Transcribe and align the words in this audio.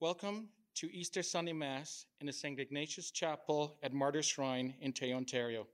Welcome 0.00 0.48
to 0.76 0.90
Easter 0.96 1.22
Sunday 1.22 1.52
Mass 1.52 2.06
in 2.22 2.26
the 2.26 2.32
St. 2.32 2.58
Ignatius 2.58 3.10
Chapel 3.10 3.76
at 3.82 3.92
Martyrs 3.92 4.24
Shrine 4.24 4.72
in 4.80 4.94
Tay, 4.94 5.12
Ontario. 5.12 5.66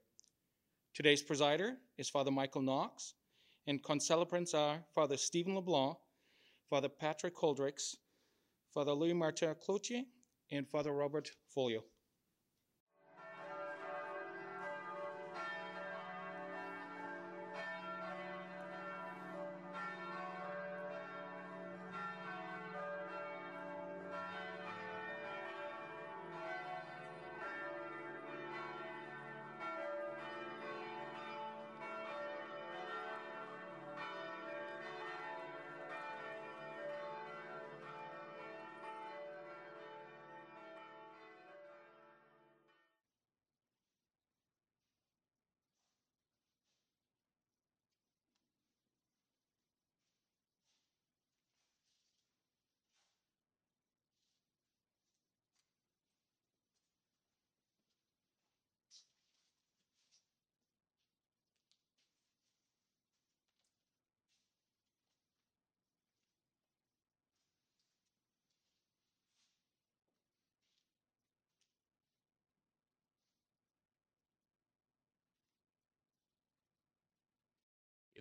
Today's 0.93 1.23
presider 1.23 1.77
is 1.97 2.09
Father 2.09 2.29
Michael 2.29 2.61
Knox, 2.61 3.13
and 3.67 3.81
concelebrants 3.81 4.53
are 4.53 4.83
Father 4.93 5.15
Stephen 5.15 5.55
LeBlanc, 5.55 5.95
Father 6.69 6.89
Patrick 6.89 7.37
Holdricks, 7.37 7.95
Father 8.73 8.91
Louis 8.91 9.13
Martin 9.13 9.55
Cloutier, 9.65 10.03
and 10.51 10.67
Father 10.67 10.91
Robert 10.91 11.31
Folio. 11.47 11.85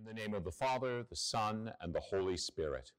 The 0.07 0.15
name 0.15 0.35
of 0.35 0.45
the 0.45 0.53
Father, 0.53 1.03
the 1.11 1.17
Son, 1.17 1.73
and 1.81 1.93
the 1.93 2.01
Holy 2.01 2.37
Spirit. 2.37 2.93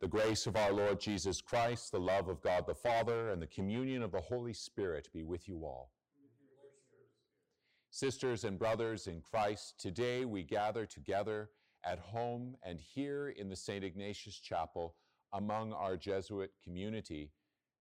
The 0.00 0.08
grace 0.08 0.46
of 0.46 0.56
our 0.56 0.72
Lord 0.72 0.98
Jesus 0.98 1.42
Christ, 1.42 1.92
the 1.92 2.00
love 2.00 2.28
of 2.28 2.40
God 2.40 2.64
the 2.66 2.74
Father, 2.74 3.28
and 3.28 3.42
the 3.42 3.46
communion 3.46 4.02
of 4.02 4.12
the 4.12 4.20
Holy 4.22 4.54
Spirit 4.54 5.10
be 5.12 5.24
with 5.24 5.46
you 5.46 5.64
all. 5.64 5.90
Sisters 7.90 8.44
and 8.44 8.58
brothers 8.58 9.08
in 9.08 9.20
Christ, 9.20 9.74
today 9.78 10.24
we 10.24 10.42
gather 10.42 10.86
together 10.86 11.50
at 11.84 11.98
home 11.98 12.56
and 12.62 12.80
here 12.80 13.28
in 13.28 13.50
the 13.50 13.56
St. 13.56 13.84
Ignatius 13.84 14.40
Chapel 14.40 14.94
among 15.34 15.74
our 15.74 15.98
Jesuit 15.98 16.52
community 16.64 17.30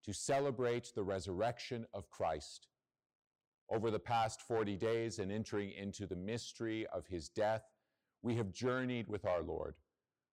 to 0.03 0.11
celebrate 0.11 0.91
the 0.93 1.03
resurrection 1.03 1.85
of 1.93 2.09
Christ. 2.09 2.67
Over 3.69 3.89
the 3.89 3.99
past 3.99 4.41
40 4.41 4.75
days 4.75 5.19
and 5.19 5.31
entering 5.31 5.71
into 5.71 6.05
the 6.05 6.17
mystery 6.17 6.85
of 6.93 7.07
his 7.07 7.29
death, 7.29 7.63
we 8.21 8.35
have 8.35 8.51
journeyed 8.51 9.07
with 9.07 9.25
our 9.25 9.41
Lord, 9.41 9.75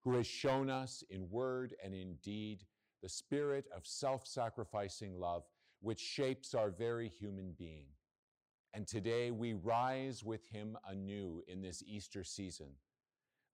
who 0.05 0.14
has 0.17 0.27
shown 0.27 0.70
us 0.70 1.03
in 1.11 1.31
word 1.31 1.75
and 1.83 1.95
in 1.95 2.14
deed 2.22 2.64
the 3.03 3.08
spirit 3.08 3.67
of 3.75 3.86
self 3.86 4.27
sacrificing 4.27 5.19
love, 5.19 5.45
which 5.80 6.00
shapes 6.00 6.55
our 6.55 6.70
very 6.70 7.08
human 7.08 7.55
being. 7.58 7.86
And 8.75 8.86
today 8.86 9.30
we 9.30 9.55
rise 9.55 10.25
with 10.25 10.47
him 10.48 10.77
anew 10.89 11.42
in 11.48 11.63
this 11.63 11.83
Easter 11.86 12.24
season. 12.24 12.68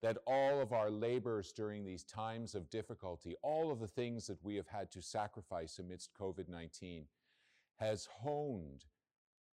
That 0.03 0.19
all 0.27 0.61
of 0.61 0.73
our 0.73 0.91
labors 0.91 1.53
during 1.53 1.85
these 1.85 2.05
times 2.05 2.55
of 2.55 2.69
difficulty, 2.69 3.37
all 3.43 3.71
of 3.71 3.81
the 3.81 3.87
things 3.89 4.27
that 4.27 4.43
we 4.43 4.55
have 4.57 4.67
had 4.67 4.91
to 4.93 5.01
sacrifice 5.01 5.79
amidst 5.79 6.11
COVID 6.19 6.49
19, 6.49 7.07
has 7.77 8.09
honed 8.21 8.85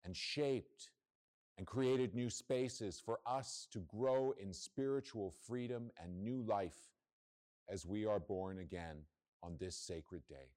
and 0.04 0.16
shaped 0.16 0.90
and 1.58 1.66
created 1.66 2.14
new 2.14 2.30
spaces 2.30 3.02
for 3.04 3.18
us 3.26 3.66
to 3.72 3.80
grow 3.80 4.32
in 4.40 4.52
spiritual 4.52 5.34
freedom 5.44 5.90
and 6.00 6.22
new 6.22 6.40
life 6.46 6.78
as 7.68 7.84
we 7.84 8.06
are 8.06 8.20
born 8.20 8.60
again 8.60 8.98
on 9.42 9.56
this 9.58 9.76
sacred 9.76 10.22
day. 10.28 10.52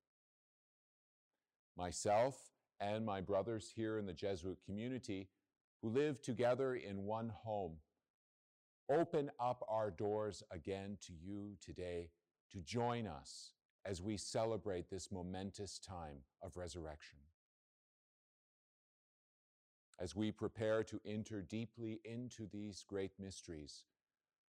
Myself 1.76 2.38
and 2.80 3.04
my 3.04 3.20
brothers 3.20 3.72
here 3.76 3.98
in 3.98 4.06
the 4.06 4.14
Jesuit 4.14 4.60
community 4.64 5.28
who 5.82 5.90
live 5.90 6.22
together 6.22 6.76
in 6.76 7.04
one 7.04 7.32
home 7.44 7.78
open 8.92 9.32
up 9.40 9.64
our 9.68 9.90
doors 9.90 10.44
again 10.52 10.98
to 11.02 11.14
you 11.14 11.56
today 11.66 12.10
to 12.52 12.60
join 12.60 13.08
us 13.08 13.54
as 13.86 14.02
we 14.02 14.18
celebrate 14.18 14.90
this 14.90 15.12
momentous 15.12 15.80
time 15.80 16.18
of 16.44 16.58
resurrection 16.58 17.18
as 20.02 20.16
we 20.16 20.32
prepare 20.32 20.84
to 20.84 21.00
enter 21.06 21.44
deeply 21.44 22.00
into 22.04 22.48
these 22.52 22.84
great 22.88 23.12
mysteries, 23.20 23.84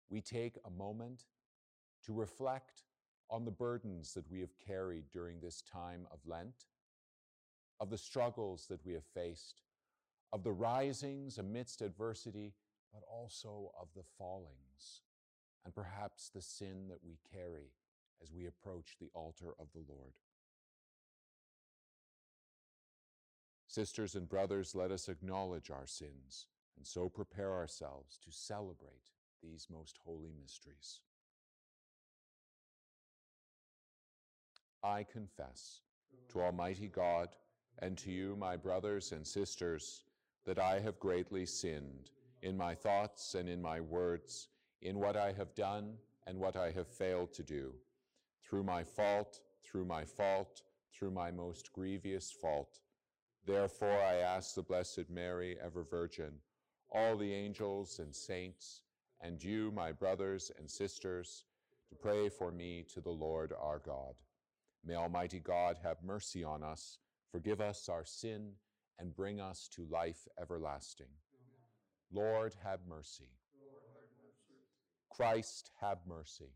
we 0.09 0.21
take 0.23 0.57
a 0.65 0.71
moment 0.71 1.25
to 2.07 2.15
reflect 2.15 2.85
on 3.31 3.45
the 3.45 3.51
burdens 3.51 4.15
that 4.15 4.31
we 4.31 4.41
have 4.41 4.59
carried 4.67 5.05
during 5.13 5.41
this 5.41 5.63
time 5.63 6.07
of 6.11 6.19
Lent, 6.27 6.65
of 7.79 7.91
the 7.91 7.99
struggles 7.99 8.67
that 8.71 8.85
we 8.87 8.95
have 8.95 9.05
faced, 9.05 9.61
of 10.33 10.43
the 10.45 10.53
risings 10.53 11.37
amidst 11.37 11.83
adversity, 11.83 12.55
but 12.93 13.03
also 13.11 13.71
of 13.79 13.89
the 13.95 14.05
fallings, 14.17 15.03
and 15.65 15.75
perhaps 15.75 16.31
the 16.35 16.41
sin 16.41 16.89
that 16.89 17.05
we 17.05 17.19
carry 17.31 17.73
as 18.23 18.33
we 18.33 18.47
approach 18.47 18.97
the 18.99 19.11
altar 19.15 19.53
of 19.59 19.67
the 19.75 19.85
Lord. 19.89 20.13
Sisters 23.75 24.15
and 24.15 24.29
brothers, 24.29 24.77
let 24.77 24.93
us 24.93 25.09
acknowledge 25.09 25.69
our 25.69 25.85
sins 25.85 26.47
and 26.77 26.87
so 26.87 27.09
prepare 27.09 27.53
ourselves 27.53 28.21
to 28.25 28.31
celebrate 28.31 29.11
these 29.43 29.67
most 29.69 29.99
holy 30.05 30.31
mysteries. 30.41 31.01
I 34.85 35.03
confess 35.03 35.81
to 36.29 36.41
Almighty 36.41 36.87
God 36.87 37.31
and 37.81 37.99
to 37.99 38.13
you, 38.13 38.37
my 38.37 38.57
brothers 38.57 39.11
and 39.11 39.27
sisters, 39.27 40.05
that 40.45 40.61
I 40.61 40.79
have 40.79 41.01
greatly 41.01 41.45
sinned 41.45 42.11
in 42.43 42.57
my 42.57 42.77
thoughts 42.77 43.35
and 43.35 43.49
in 43.49 43.61
my 43.61 43.81
words, 43.81 44.51
in 44.83 45.01
what 45.01 45.17
I 45.17 45.33
have 45.33 45.53
done 45.57 45.95
and 46.29 46.39
what 46.39 46.55
I 46.55 46.71
have 46.71 46.87
failed 46.87 47.33
to 47.33 47.43
do, 47.43 47.73
through 48.41 48.63
my 48.63 48.85
fault, 48.85 49.41
through 49.65 49.87
my 49.87 50.05
fault, 50.05 50.63
through 50.93 51.11
my 51.11 51.33
most 51.33 51.73
grievous 51.73 52.31
fault. 52.31 52.79
Therefore, 53.47 54.01
I 54.03 54.17
ask 54.17 54.55
the 54.55 54.63
Blessed 54.63 55.11
Mary, 55.11 55.59
ever 55.63 55.85
Virgin, 55.85 56.33
all 56.91 57.17
the 57.17 57.33
angels 57.33 57.99
and 57.99 58.15
saints, 58.15 58.83
and 59.21 59.43
you, 59.43 59.71
my 59.75 59.93
brothers 59.93 60.51
and 60.59 60.71
sisters, 60.71 61.45
to 61.91 61.95
pray 61.95 62.29
for 62.31 62.51
me 62.51 62.85
to 62.95 63.01
the 63.01 63.11
Lord 63.11 63.53
our 63.61 63.81
God. 63.85 64.15
May 64.85 64.95
Almighty 64.95 65.41
God 65.41 65.79
have 65.83 66.03
mercy 66.03 66.43
on 66.43 66.63
us, 66.63 66.99
forgive 67.31 67.61
us 67.61 67.89
our 67.89 68.05
sin, 68.05 68.53
and 68.99 69.15
bring 69.15 69.41
us 69.41 69.69
to 69.75 69.87
life 69.91 70.27
everlasting. 70.41 71.07
Amen. 72.13 72.25
Lord, 72.25 72.55
have 72.63 72.81
mercy. 72.89 73.29
Have 73.61 74.09
mercy. 74.23 74.61
Christ, 75.11 75.71
have 75.81 75.99
mercy. 76.07 76.53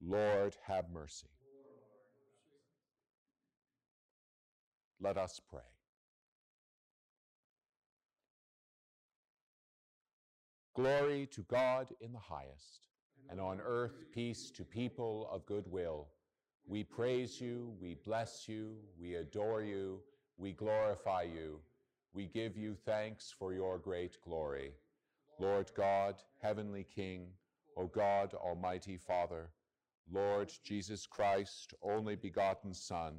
Lord, 0.00 0.56
have 0.66 0.90
mercy. 0.92 1.28
Let 5.04 5.18
us 5.18 5.38
pray. 5.50 5.60
Glory 10.72 11.28
to 11.32 11.42
God 11.42 11.88
in 12.00 12.10
the 12.10 12.18
highest, 12.18 12.80
and 13.28 13.38
on 13.38 13.60
earth 13.60 14.06
peace 14.14 14.50
to 14.52 14.64
people 14.64 15.28
of 15.30 15.44
good 15.44 15.70
will. 15.70 16.08
We 16.66 16.84
praise 16.84 17.38
you, 17.38 17.74
we 17.82 17.96
bless 18.02 18.48
you, 18.48 18.76
we 18.98 19.16
adore 19.16 19.60
you, 19.60 20.00
we 20.38 20.52
glorify 20.52 21.24
you. 21.24 21.60
We 22.14 22.24
give 22.24 22.56
you 22.56 22.74
thanks 22.74 23.30
for 23.38 23.52
your 23.52 23.76
great 23.76 24.16
glory. 24.24 24.72
Lord 25.38 25.70
God, 25.76 26.14
Heavenly 26.40 26.86
King, 26.94 27.26
O 27.76 27.88
God, 27.88 28.32
Almighty 28.32 28.96
Father, 28.96 29.50
Lord 30.10 30.50
Jesus 30.64 31.06
Christ, 31.06 31.74
only 31.82 32.16
begotten 32.16 32.72
Son, 32.72 33.18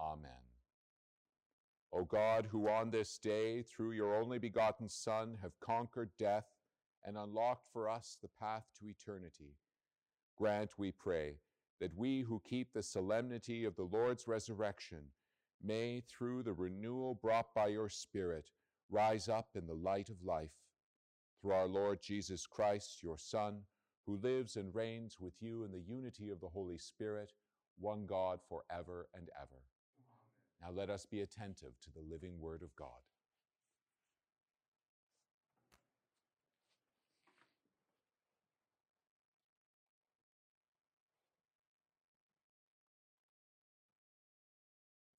Amen. 0.00 0.30
O 1.92 2.04
God, 2.04 2.46
who 2.50 2.68
on 2.68 2.90
this 2.90 3.18
day, 3.18 3.62
through 3.62 3.92
your 3.92 4.20
only 4.20 4.38
begotten 4.38 4.88
Son, 4.88 5.38
have 5.42 5.58
conquered 5.58 6.10
death 6.18 6.46
and 7.04 7.16
unlocked 7.16 7.66
for 7.72 7.88
us 7.88 8.18
the 8.20 8.28
path 8.28 8.66
to 8.78 8.88
eternity, 8.88 9.56
grant, 10.36 10.72
we 10.78 10.92
pray, 10.92 11.38
that 11.80 11.96
we 11.96 12.20
who 12.20 12.42
keep 12.44 12.72
the 12.72 12.82
solemnity 12.82 13.64
of 13.64 13.74
the 13.76 13.88
Lord's 13.90 14.28
resurrection 14.28 15.04
may, 15.62 16.02
through 16.08 16.42
the 16.42 16.52
renewal 16.52 17.14
brought 17.14 17.54
by 17.54 17.68
your 17.68 17.88
Spirit, 17.88 18.50
rise 18.90 19.28
up 19.28 19.48
in 19.54 19.66
the 19.66 19.74
light 19.74 20.08
of 20.08 20.22
life. 20.22 20.52
Through 21.40 21.52
our 21.52 21.66
Lord 21.68 22.02
Jesus 22.02 22.46
Christ, 22.46 23.02
your 23.02 23.18
Son, 23.18 23.62
who 24.06 24.16
lives 24.16 24.56
and 24.56 24.74
reigns 24.74 25.18
with 25.20 25.34
you 25.40 25.64
in 25.64 25.72
the 25.72 25.80
unity 25.80 26.30
of 26.30 26.40
the 26.40 26.48
Holy 26.48 26.78
Spirit, 26.78 27.32
one 27.78 28.06
God 28.06 28.40
forever 28.48 29.08
and 29.14 29.28
ever. 29.40 29.62
Now 30.60 30.70
let 30.72 30.90
us 30.90 31.06
be 31.06 31.20
attentive 31.20 31.78
to 31.82 31.90
the 31.92 32.00
living 32.00 32.40
Word 32.40 32.62
of 32.62 32.74
God. 32.74 33.02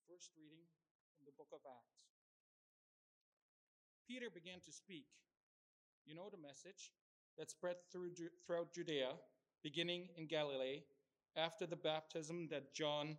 First 0.10 0.32
reading 0.38 0.66
from 1.16 1.26
the 1.26 1.32
book 1.38 1.48
of 1.54 1.60
Acts. 1.66 2.00
Peter 4.06 4.28
began 4.34 4.60
to 4.66 4.72
speak. 4.74 5.06
You 6.06 6.16
know 6.16 6.30
the 6.30 6.42
message 6.42 6.92
that 7.38 7.50
spread 7.50 7.76
through, 7.92 8.12
throughout 8.46 8.74
Judea, 8.74 9.12
beginning 9.64 10.10
in 10.18 10.28
Galilee, 10.28 10.82
after 11.38 11.66
the 11.66 11.78
baptism 11.78 12.50
that 12.52 12.74
John 12.74 13.16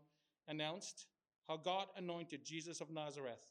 announced, 0.48 1.06
how 1.48 1.56
God 1.56 1.86
anointed 1.96 2.44
Jesus 2.44 2.80
of 2.80 2.90
Nazareth 2.90 3.46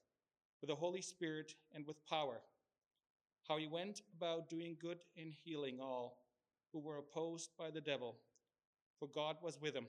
with 0.61 0.69
the 0.69 0.75
Holy 0.75 1.01
Spirit 1.01 1.53
and 1.73 1.85
with 1.85 2.05
power, 2.05 2.41
how 3.47 3.57
he 3.57 3.67
went 3.67 4.01
about 4.15 4.49
doing 4.49 4.77
good 4.79 4.99
and 5.17 5.33
healing 5.43 5.79
all 5.81 6.17
who 6.71 6.79
were 6.79 6.97
opposed 6.97 7.51
by 7.57 7.69
the 7.71 7.81
devil, 7.81 8.15
for 8.99 9.07
God 9.07 9.37
was 9.41 9.59
with 9.59 9.75
him. 9.75 9.87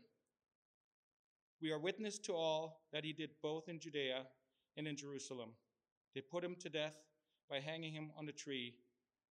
We 1.60 1.72
are 1.72 1.78
witness 1.78 2.18
to 2.20 2.32
all 2.32 2.80
that 2.92 3.04
he 3.04 3.12
did 3.12 3.30
both 3.42 3.68
in 3.68 3.78
Judea 3.78 4.22
and 4.76 4.88
in 4.88 4.96
Jerusalem. 4.96 5.50
They 6.14 6.22
put 6.22 6.42
him 6.42 6.56
to 6.60 6.70
death 6.70 6.94
by 7.50 7.60
hanging 7.60 7.92
him 7.92 8.10
on 8.16 8.28
a 8.28 8.32
tree, 8.32 8.74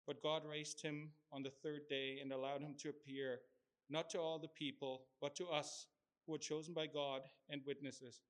but 0.06 0.22
God 0.22 0.42
raised 0.48 0.82
him 0.82 1.10
on 1.32 1.42
the 1.42 1.50
third 1.50 1.88
day 1.88 2.18
and 2.20 2.32
allowed 2.32 2.60
him 2.60 2.74
to 2.80 2.90
appear, 2.90 3.40
not 3.88 4.10
to 4.10 4.18
all 4.18 4.38
the 4.38 4.48
people, 4.48 5.02
but 5.20 5.34
to 5.36 5.46
us 5.46 5.86
who 6.26 6.32
were 6.32 6.38
chosen 6.38 6.74
by 6.74 6.86
God 6.86 7.22
and 7.48 7.62
witnesses, 7.66 8.20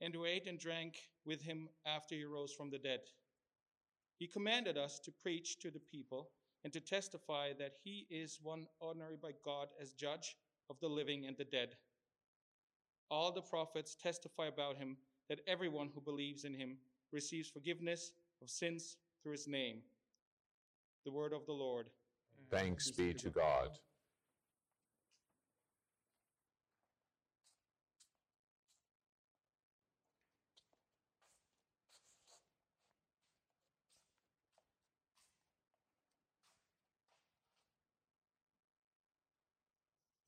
and 0.00 0.14
who 0.14 0.24
ate 0.24 0.46
and 0.46 0.58
drank 0.58 0.96
with 1.24 1.42
him 1.42 1.68
after 1.86 2.14
he 2.14 2.24
rose 2.24 2.52
from 2.52 2.70
the 2.70 2.78
dead. 2.78 3.00
He 4.18 4.26
commanded 4.26 4.78
us 4.78 4.98
to 5.00 5.10
preach 5.10 5.58
to 5.60 5.70
the 5.70 5.80
people 5.80 6.30
and 6.64 6.72
to 6.72 6.80
testify 6.80 7.52
that 7.58 7.74
he 7.84 8.06
is 8.10 8.38
one 8.42 8.66
honored 8.80 9.20
by 9.20 9.32
God 9.44 9.68
as 9.80 9.92
judge 9.92 10.36
of 10.70 10.80
the 10.80 10.88
living 10.88 11.26
and 11.26 11.36
the 11.36 11.44
dead. 11.44 11.76
All 13.10 13.30
the 13.30 13.42
prophets 13.42 13.94
testify 13.94 14.46
about 14.46 14.76
him 14.76 14.96
that 15.28 15.40
everyone 15.46 15.90
who 15.94 16.00
believes 16.00 16.44
in 16.44 16.54
him 16.54 16.76
receives 17.12 17.48
forgiveness 17.48 18.12
of 18.42 18.50
sins 18.50 18.96
through 19.22 19.32
his 19.32 19.46
name. 19.46 19.78
The 21.04 21.12
word 21.12 21.32
of 21.32 21.46
the 21.46 21.52
Lord. 21.52 21.86
Thanks 22.50 22.90
be 22.90 23.14
to 23.14 23.30
God. 23.30 23.70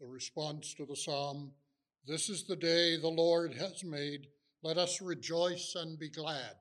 The 0.00 0.06
response 0.06 0.74
to 0.74 0.86
the 0.86 0.94
psalm 0.94 1.50
This 2.06 2.28
is 2.28 2.44
the 2.44 2.54
day 2.54 2.96
the 2.96 3.08
Lord 3.08 3.52
has 3.54 3.82
made. 3.82 4.28
Let 4.62 4.78
us 4.78 5.00
rejoice 5.00 5.74
and 5.74 5.98
be 5.98 6.08
glad. 6.08 6.54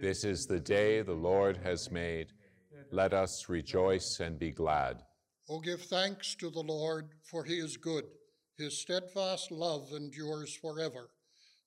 This 0.00 0.22
is 0.22 0.46
the 0.46 0.60
day 0.60 1.02
the 1.02 1.12
Lord 1.12 1.56
has 1.64 1.90
made. 1.90 2.28
Let 2.92 3.14
us 3.14 3.48
rejoice 3.48 4.20
and 4.20 4.38
be 4.38 4.52
glad. 4.52 5.02
O 5.48 5.58
give 5.58 5.82
thanks 5.82 6.36
to 6.36 6.50
the 6.50 6.62
Lord, 6.62 7.10
for 7.24 7.42
he 7.42 7.58
is 7.58 7.76
good. 7.76 8.04
His 8.56 8.78
steadfast 8.78 9.50
love 9.50 9.92
endures 9.92 10.54
forever. 10.54 11.08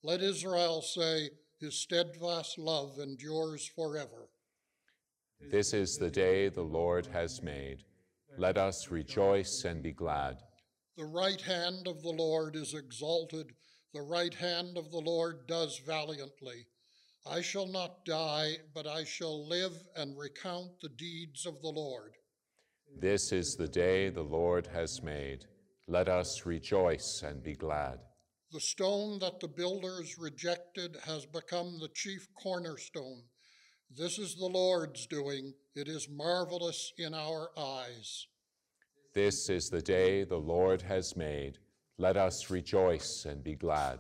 Let 0.02 0.22
Israel 0.22 0.82
say, 0.82 1.30
His 1.60 1.78
steadfast 1.78 2.58
love 2.58 3.00
endures 3.00 3.68
forever. 3.68 4.30
This 5.52 5.74
is 5.74 5.98
the 5.98 6.10
day 6.10 6.48
the 6.48 6.62
Lord 6.62 7.08
has 7.08 7.42
made. 7.42 7.84
Let 8.38 8.58
us 8.58 8.90
rejoice 8.90 9.66
and 9.66 9.84
be 9.84 9.92
glad. 9.92 10.38
The 10.98 11.06
right 11.06 11.42
hand 11.42 11.88
of 11.88 12.02
the 12.02 12.14
Lord 12.14 12.56
is 12.56 12.74
exalted. 12.74 13.52
The 13.94 14.02
right 14.02 14.34
hand 14.34 14.78
of 14.78 14.92
the 14.92 15.02
Lord 15.02 15.46
does 15.46 15.80
valiantly. 15.86 16.68
I 17.26 17.42
shall 17.42 17.68
not 17.68 18.06
die, 18.06 18.58
but 18.74 18.88
I 18.88 19.04
shall 19.04 19.48
live 19.48 19.74
and 19.96 20.18
recount 20.18 20.80
the 20.82 20.90
deeds 20.90 21.46
of 21.46 21.62
the 21.62 21.70
Lord. 21.70 22.14
This 22.98 23.32
is 23.32 23.56
the 23.56 23.68
day 23.68 24.10
the 24.10 24.22
Lord 24.22 24.68
has 24.68 25.02
made. 25.02 25.46
Let 25.88 26.08
us 26.08 26.46
rejoice 26.46 27.24
and 27.24 27.44
be 27.44 27.56
glad. 27.56 28.00
The 28.52 28.62
stone 28.62 29.20
that 29.20 29.40
the 29.40 29.50
builders 29.50 30.18
rejected 30.18 30.96
has 31.04 31.26
become 31.26 31.78
the 31.80 31.90
chief 31.94 32.28
cornerstone. 32.42 33.24
This 33.92 34.18
is 34.18 34.36
the 34.36 34.46
Lord's 34.46 35.08
doing. 35.08 35.54
It 35.76 35.88
is 35.90 36.08
marvelous 36.10 36.94
in 36.98 37.14
our 37.14 37.50
eyes. 37.58 38.28
This 39.16 39.50
is 39.50 39.70
the 39.70 39.82
day 39.82 40.26
the 40.26 40.36
Lord 40.36 40.82
has 40.82 41.16
made. 41.16 41.58
Let 41.98 42.18
us 42.18 42.52
rejoice 42.52 43.24
and 43.24 43.42
be 43.42 43.56
glad. 43.56 44.00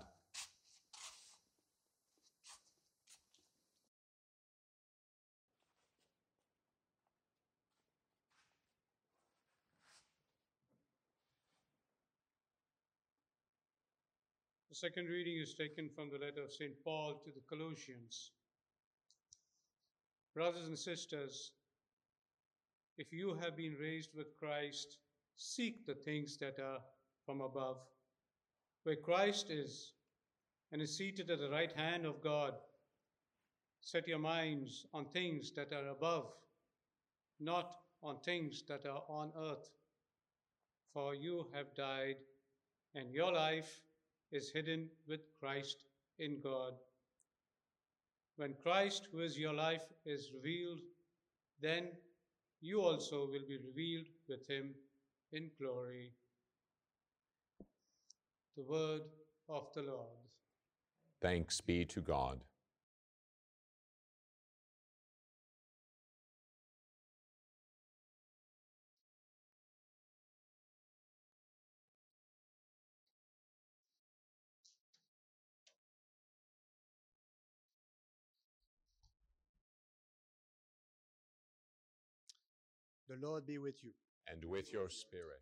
The 14.69 14.75
second 14.75 15.05
reading 15.05 15.37
is 15.37 15.53
taken 15.53 15.89
from 15.95 16.09
the 16.09 16.17
letter 16.17 16.43
of 16.43 16.51
St. 16.51 16.73
Paul 16.83 17.21
to 17.23 17.31
the 17.31 17.39
Colossians. 17.47 18.31
Brothers 20.33 20.67
and 20.67 20.77
sisters, 20.77 21.51
if 22.97 23.13
you 23.13 23.37
have 23.41 23.55
been 23.55 23.77
raised 23.79 24.09
with 24.13 24.37
Christ, 24.37 24.97
seek 25.35 25.85
the 25.85 25.93
things 25.93 26.37
that 26.37 26.59
are 26.59 26.79
from 27.25 27.41
above, 27.41 27.77
where 28.83 28.95
Christ 28.95 29.49
is 29.49 29.93
and 30.71 30.81
is 30.81 30.97
seated 30.97 31.29
at 31.29 31.39
the 31.39 31.49
right 31.49 31.71
hand 31.71 32.05
of 32.05 32.21
God. 32.21 32.53
Set 33.81 34.07
your 34.07 34.19
minds 34.19 34.85
on 34.93 35.05
things 35.05 35.51
that 35.55 35.71
are 35.73 35.89
above, 35.89 36.31
not 37.39 37.77
on 38.01 38.19
things 38.19 38.63
that 38.67 38.85
are 38.85 39.03
on 39.07 39.31
earth. 39.37 39.69
For 40.93 41.13
you 41.13 41.47
have 41.53 41.75
died, 41.75 42.15
and 42.93 43.13
your 43.13 43.31
life 43.31 43.81
is 44.31 44.51
hidden 44.51 44.89
with 45.07 45.21
Christ 45.39 45.83
in 46.19 46.39
God. 46.41 46.73
When 48.37 48.55
Christ, 48.63 49.07
who 49.11 49.19
is 49.19 49.37
your 49.37 49.53
life, 49.53 49.83
is 50.05 50.31
revealed, 50.33 50.79
then 51.61 51.89
you 52.61 52.81
also 52.81 53.27
will 53.27 53.45
be 53.47 53.57
revealed 53.57 54.07
with 54.27 54.47
him 54.47 54.73
in 55.35 55.51
glory. 55.59 56.13
The 58.55 58.63
word 58.63 59.01
of 59.49 59.67
the 59.75 59.81
Lord. 59.81 60.07
Thanks 61.21 61.59
be 61.59 61.83
to 61.85 62.01
God. 62.01 62.39
The 83.09 83.17
Lord 83.21 83.45
be 83.45 83.57
with 83.57 83.83
you. 83.83 83.91
And 84.27 84.43
with 84.45 84.73
your 84.73 84.89
spirit. 84.89 85.41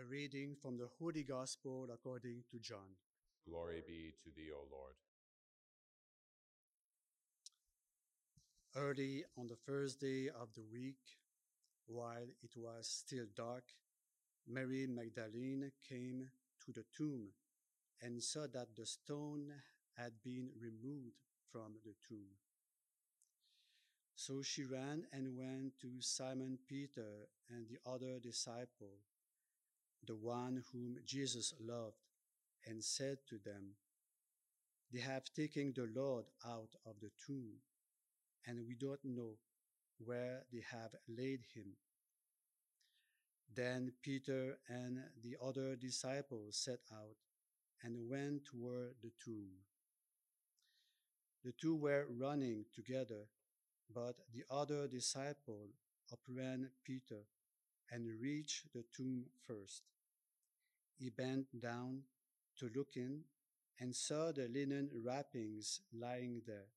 A 0.00 0.04
reading 0.04 0.54
from 0.60 0.76
the 0.76 0.88
Holy 0.98 1.24
Gospel 1.24 1.88
according 1.92 2.44
to 2.50 2.58
John. 2.58 2.96
Glory 3.48 3.82
be 3.86 4.12
to 4.22 4.30
thee, 4.34 4.50
O 4.52 4.66
Lord. 4.70 4.94
Early 8.76 9.24
on 9.36 9.46
the 9.46 9.56
first 9.56 10.00
day 10.00 10.28
of 10.28 10.48
the 10.54 10.64
week, 10.72 11.18
while 11.86 12.26
it 12.42 12.56
was 12.56 12.88
still 12.88 13.26
dark, 13.36 13.64
Mary 14.48 14.86
Magdalene 14.86 15.70
came 15.88 16.28
to 16.64 16.72
the 16.72 16.84
tomb 16.96 17.28
and 18.02 18.22
saw 18.22 18.46
that 18.52 18.74
the 18.76 18.86
stone 18.86 19.52
had 19.96 20.12
been 20.22 20.50
removed 20.60 21.14
from 21.50 21.74
the 21.84 21.94
tomb. 22.08 22.43
So 24.26 24.40
she 24.40 24.64
ran 24.64 25.04
and 25.12 25.36
went 25.36 25.78
to 25.82 26.00
Simon 26.00 26.58
Peter 26.66 27.28
and 27.50 27.66
the 27.68 27.76
other 27.84 28.18
disciple, 28.18 28.96
the 30.06 30.14
one 30.14 30.64
whom 30.72 30.96
Jesus 31.04 31.52
loved, 31.60 32.00
and 32.64 32.82
said 32.82 33.18
to 33.28 33.36
them, 33.36 33.74
They 34.90 35.00
have 35.00 35.24
taken 35.36 35.74
the 35.76 35.90
Lord 35.94 36.24
out 36.42 36.70
of 36.86 36.94
the 37.02 37.10
tomb, 37.26 37.56
and 38.46 38.66
we 38.66 38.74
don't 38.74 39.04
know 39.04 39.36
where 39.98 40.44
they 40.50 40.62
have 40.72 40.94
laid 41.06 41.40
him. 41.54 41.76
Then 43.54 43.92
Peter 44.02 44.56
and 44.70 45.00
the 45.22 45.36
other 45.46 45.76
disciple 45.76 46.46
set 46.48 46.80
out 46.90 47.18
and 47.82 48.08
went 48.08 48.46
toward 48.46 48.94
the 49.02 49.12
tomb. 49.22 49.50
The 51.44 51.52
two 51.60 51.76
were 51.76 52.06
running 52.08 52.64
together, 52.74 53.26
but 53.92 54.16
the 54.32 54.44
other 54.50 54.86
disciple 54.86 55.68
outran 56.12 56.70
Peter 56.84 57.24
and 57.90 58.20
reached 58.20 58.72
the 58.72 58.84
tomb 58.96 59.24
first. 59.46 59.82
He 60.98 61.10
bent 61.10 61.60
down 61.60 62.02
to 62.58 62.70
look 62.74 62.96
in 62.96 63.24
and 63.80 63.94
saw 63.94 64.32
the 64.32 64.48
linen 64.48 64.90
wrappings 65.04 65.80
lying 65.92 66.42
there, 66.46 66.68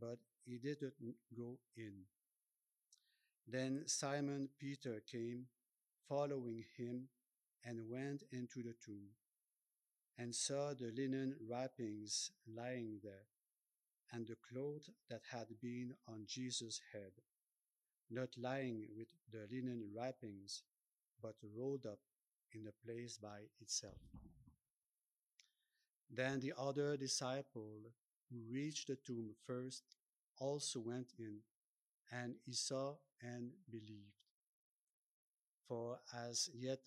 but 0.00 0.18
he 0.44 0.58
didn't 0.58 0.94
go 1.36 1.58
in. 1.76 2.04
Then 3.46 3.82
Simon 3.86 4.48
Peter 4.58 5.02
came, 5.10 5.46
following 6.08 6.64
him, 6.76 7.08
and 7.64 7.88
went 7.90 8.24
into 8.32 8.62
the 8.62 8.74
tomb, 8.84 9.10
and 10.18 10.34
saw 10.34 10.74
the 10.74 10.92
linen 10.96 11.36
wrappings 11.48 12.30
lying 12.46 13.00
there, 13.02 13.26
and 14.12 14.26
the 14.26 14.36
cloth 14.48 14.88
that 15.08 15.22
had 15.30 15.46
been 15.60 15.94
on 16.06 16.24
Jesus' 16.26 16.80
head, 16.92 17.12
not 18.10 18.28
lying 18.36 18.86
with 18.96 19.08
the 19.30 19.46
linen 19.50 19.90
wrappings, 19.96 20.62
but 21.22 21.34
rolled 21.56 21.86
up 21.86 22.00
in 22.52 22.66
a 22.66 22.86
place 22.86 23.16
by 23.16 23.40
itself. 23.60 23.96
Then 26.10 26.40
the 26.40 26.52
other 26.58 26.96
disciple 26.96 27.80
who 28.30 28.52
reached 28.52 28.88
the 28.88 28.96
tomb 28.96 29.30
first 29.46 29.82
also 30.38 30.80
went 30.80 31.12
in, 31.18 31.38
and 32.10 32.34
he 32.44 32.52
saw 32.52 32.96
and 33.22 33.52
believed. 33.70 34.18
For 35.66 36.00
as 36.14 36.50
yet 36.54 36.80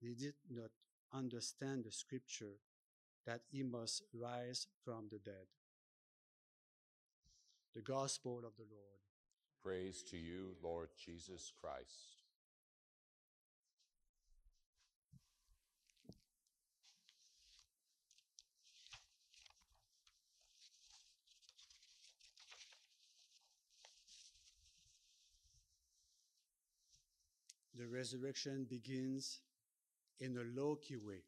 they 0.00 0.14
did 0.14 0.34
not 0.48 0.70
understand 1.12 1.84
the 1.84 1.90
scripture 1.90 2.60
that 3.26 3.40
he 3.50 3.64
must 3.64 4.02
rise 4.14 4.68
from 4.84 5.08
the 5.10 5.18
dead. 5.18 5.46
The 7.74 7.82
Gospel 7.82 8.38
of 8.38 8.56
the 8.56 8.64
Lord. 8.70 8.98
Praise 9.62 10.02
to 10.10 10.16
you, 10.16 10.56
Lord 10.62 10.88
Jesus 10.96 11.52
Christ. 11.60 12.18
The 27.76 27.86
resurrection 27.86 28.66
begins 28.68 29.38
in 30.18 30.36
a 30.36 30.60
low 30.60 30.76
key 30.76 30.96
way. 30.96 31.22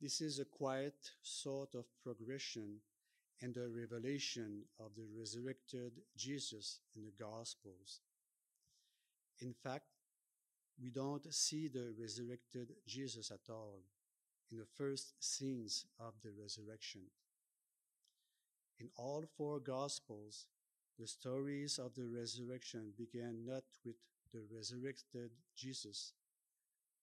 This 0.00 0.20
is 0.20 0.38
a 0.38 0.44
quiet 0.44 0.94
sort 1.22 1.74
of 1.74 1.86
progression 2.02 2.76
in 3.40 3.52
the 3.52 3.68
revelation 3.68 4.62
of 4.78 4.94
the 4.96 5.06
resurrected 5.18 5.92
Jesus 6.16 6.80
in 6.96 7.04
the 7.04 7.12
Gospels. 7.18 8.00
In 9.40 9.52
fact, 9.52 9.86
we 10.80 10.90
don't 10.90 11.32
see 11.32 11.68
the 11.68 11.92
resurrected 11.98 12.72
Jesus 12.86 13.30
at 13.30 13.50
all 13.50 13.80
in 14.50 14.58
the 14.58 14.66
first 14.76 15.14
scenes 15.20 15.86
of 15.98 16.14
the 16.22 16.30
resurrection. 16.40 17.02
In 18.80 18.88
all 18.96 19.24
four 19.36 19.60
Gospels, 19.60 20.46
the 20.98 21.06
stories 21.06 21.78
of 21.78 21.94
the 21.94 22.06
resurrection 22.06 22.92
began 22.96 23.44
not 23.46 23.64
with 23.84 23.96
the 24.32 24.42
resurrected 24.52 25.30
Jesus, 25.56 26.12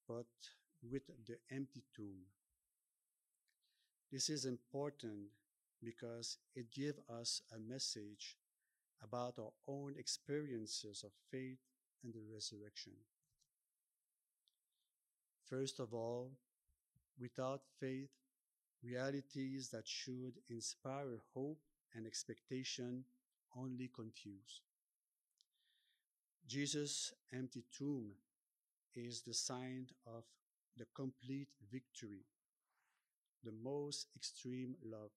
but 0.08 0.26
with 0.90 1.04
the 1.26 1.38
empty 1.50 1.84
tomb. 1.96 2.24
This 4.12 4.30
is 4.30 4.46
important 4.46 5.28
because 5.84 6.38
it 6.56 6.72
gives 6.72 7.00
us 7.10 7.42
a 7.56 7.60
message 7.60 8.38
about 9.04 9.40
our 9.40 9.52
own 9.68 9.96
experiences 9.98 11.04
of 11.04 11.12
faith 11.32 11.58
and 12.04 12.14
the 12.14 12.22
resurrection. 12.34 12.94
First 15.50 15.80
of 15.80 15.94
all, 15.94 16.32
without 17.20 17.62
faith, 17.80 18.10
realities 18.84 19.70
that 19.70 19.88
should 19.88 20.34
inspire 20.50 21.22
hope 21.34 21.60
and 21.94 22.06
expectation 22.06 23.04
only 23.58 23.90
confuse. 23.94 24.62
Jesus' 26.48 27.14
empty 27.34 27.64
tomb 27.78 28.12
is 28.96 29.22
the 29.22 29.34
sign 29.34 29.88
of 30.06 30.24
the 30.78 30.86
complete 30.96 31.50
victory, 31.72 32.26
the 33.44 33.52
most 33.52 34.08
extreme 34.16 34.76
love, 34.84 35.12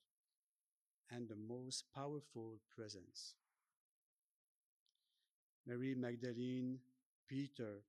and 1.10 1.28
the 1.28 1.36
most 1.36 1.84
powerful 1.94 2.60
presence. 2.74 3.34
Mary 5.66 5.94
Magdalene, 5.94 6.78
Peter, 7.28 7.82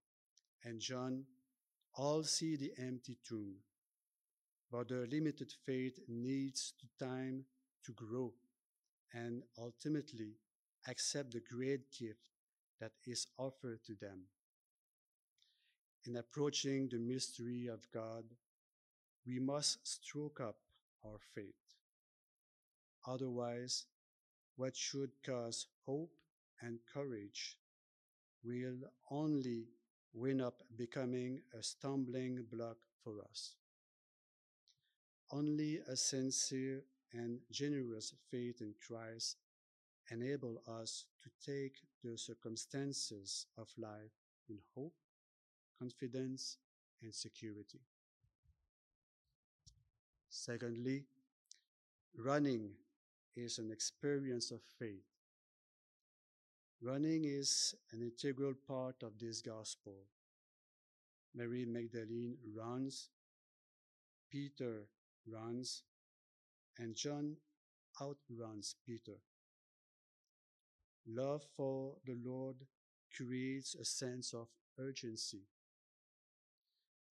and 0.63 0.79
John 0.79 1.25
all 1.98 2.24
see 2.24 2.55
the 2.55 2.72
empty 2.77 3.17
tomb, 3.27 3.55
but 4.72 4.89
their 4.89 5.05
limited 5.07 5.51
faith 5.65 6.00
needs 6.07 6.74
time 7.00 7.45
to 7.86 7.91
grow 7.93 8.34
and 9.13 9.43
ultimately 9.57 10.34
accept 10.88 11.31
the 11.31 11.41
great 11.51 11.91
gift 11.91 12.29
that 12.79 12.91
is 13.05 13.27
offered 13.38 13.79
to 13.86 13.95
them. 13.95 14.24
In 16.05 16.17
approaching 16.17 16.89
the 16.89 17.00
mystery 17.00 17.67
of 17.67 17.79
God, 17.91 18.25
we 19.25 19.39
must 19.39 19.88
stroke 19.88 20.39
up 20.39 20.57
our 21.03 21.17
faith. 21.34 21.64
Otherwise, 23.07 23.85
what 24.55 24.75
should 24.75 25.12
cause 25.24 25.67
hope 25.85 26.12
and 26.62 26.79
courage 26.91 27.57
will 28.43 28.77
only 29.12 29.65
wind 30.13 30.41
up 30.41 30.63
becoming 30.77 31.41
a 31.57 31.62
stumbling 31.62 32.45
block 32.51 32.77
for 33.03 33.21
us. 33.29 33.55
Only 35.31 35.79
a 35.88 35.95
sincere 35.95 36.83
and 37.12 37.39
generous 37.51 38.13
faith 38.31 38.62
in 38.62 38.74
Christ 38.85 39.38
enable 40.12 40.62
us 40.67 41.05
to 41.24 41.51
take 41.51 41.77
the 42.03 42.17
circumstances 42.17 43.47
of 43.57 43.67
life 43.77 44.13
in 44.50 44.59
hope, 44.75 44.93
confidence, 45.79 46.57
and 47.01 47.13
security. 47.13 47.79
Secondly, 50.29 51.05
running 52.17 52.71
is 53.36 53.58
an 53.58 53.72
experience 53.72 54.51
of 54.51 54.62
faith. 54.80 55.06
Running 56.82 57.25
is 57.25 57.75
an 57.92 58.01
integral 58.01 58.54
part 58.68 59.04
of 59.04 59.18
this 59.20 59.42
gospel. 59.42 59.94
Mary 61.34 61.65
Magdalene 61.65 62.38
runs, 62.56 63.10
Peter 64.30 64.88
runs, 65.27 65.84
and 66.77 66.96
John 66.96 67.38
outruns 68.01 68.75
Peter. 68.86 69.20
Love 71.08 71.44
for 71.56 71.94
the 72.06 72.18
Lord 72.24 72.58
creates 73.15 73.75
a 73.75 73.86
sense 73.86 74.34
of 74.34 74.48
urgency. 74.80 75.44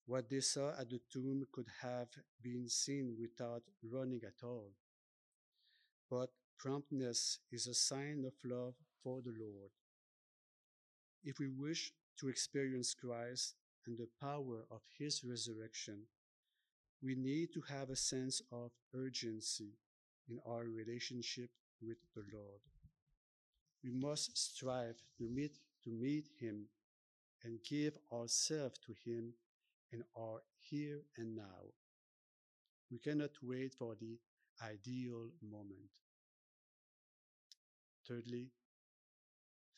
What 0.06 0.28
they 0.28 0.40
saw 0.40 0.70
at 0.78 0.90
the 0.90 1.00
tomb 1.10 1.46
could 1.50 1.68
have 1.80 2.08
been 2.42 2.68
seen 2.68 3.16
without 3.18 3.62
running 3.82 4.20
at 4.26 4.44
all. 4.44 4.72
But 6.10 6.30
promptness 6.58 7.38
is 7.50 7.66
a 7.66 7.74
sign 7.74 8.24
of 8.26 8.34
love 8.44 8.74
for 9.02 9.20
the 9.22 9.34
Lord. 9.38 9.70
If 11.24 11.38
we 11.38 11.48
wish 11.48 11.92
to 12.18 12.28
experience 12.28 12.94
Christ 12.94 13.54
and 13.86 13.98
the 13.98 14.08
power 14.20 14.66
of 14.70 14.80
his 14.98 15.22
resurrection, 15.24 16.02
we 17.02 17.14
need 17.14 17.52
to 17.52 17.62
have 17.68 17.90
a 17.90 17.96
sense 17.96 18.40
of 18.52 18.70
urgency 18.94 19.72
in 20.28 20.38
our 20.46 20.64
relationship 20.64 21.50
with 21.82 21.98
the 22.14 22.24
Lord. 22.32 22.60
We 23.82 23.90
must 23.90 24.36
strive 24.38 24.96
to 25.18 25.24
meet, 25.24 25.58
to 25.84 25.90
meet 25.90 26.28
him 26.40 26.66
and 27.42 27.58
give 27.68 27.98
ourselves 28.12 28.78
to 28.86 28.94
him 29.04 29.34
in 29.92 30.02
our 30.18 30.40
here 30.58 31.02
and 31.18 31.36
now. 31.36 31.72
We 32.90 32.98
cannot 32.98 33.32
wait 33.42 33.74
for 33.74 33.94
the 34.00 34.18
ideal 34.62 35.30
moment. 35.42 35.90
Thirdly, 38.06 38.52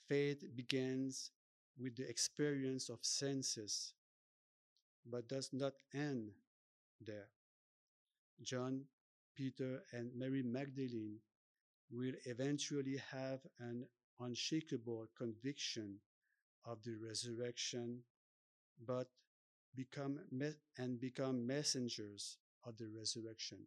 faith 0.09 0.45
begins 0.55 1.31
with 1.79 1.97
the 1.97 2.09
experience 2.09 2.89
of 2.89 3.05
senses, 3.05 3.93
but 5.07 5.29
does 5.29 5.53
not 5.53 5.73
end 5.95 6.33
there. 7.01 7.29
John, 8.43 8.87
Peter, 9.35 9.83
and 9.93 10.15
Mary 10.15 10.43
Magdalene 10.43 11.19
will 11.91 12.15
eventually 12.27 12.97
have 13.13 13.41
an 13.61 13.87
unshakable 14.21 15.09
conviction 15.17 16.01
of 16.65 16.83
the 16.85 16.97
resurrection, 16.97 18.05
but 18.87 19.09
become 19.77 20.21
and 20.79 21.01
become 21.01 21.47
messengers 21.47 22.39
of 22.65 22.77
the 22.79 22.89
resurrection. 22.89 23.67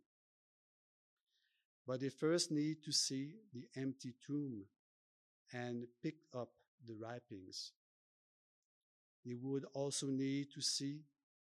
But 1.89 2.01
they 2.01 2.09
first 2.09 2.51
need 2.51 2.83
to 2.83 2.91
see 2.91 3.33
the 3.51 3.63
empty 3.75 4.13
tomb 4.23 4.65
and 5.51 5.87
pick 6.03 6.17
up 6.37 6.49
the 6.85 6.93
wrappings. 6.93 7.71
They 9.25 9.33
would 9.33 9.65
also 9.73 10.05
need 10.05 10.51
to 10.53 10.61
see 10.61 10.99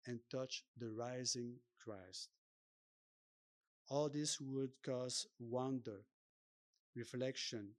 and 0.06 0.20
touch 0.30 0.62
the 0.78 0.88
rising 0.88 1.56
Christ. 1.82 2.28
All 3.88 4.08
this 4.08 4.40
would 4.40 4.70
cause 4.84 5.26
wonder, 5.40 6.04
reflection, 6.94 7.70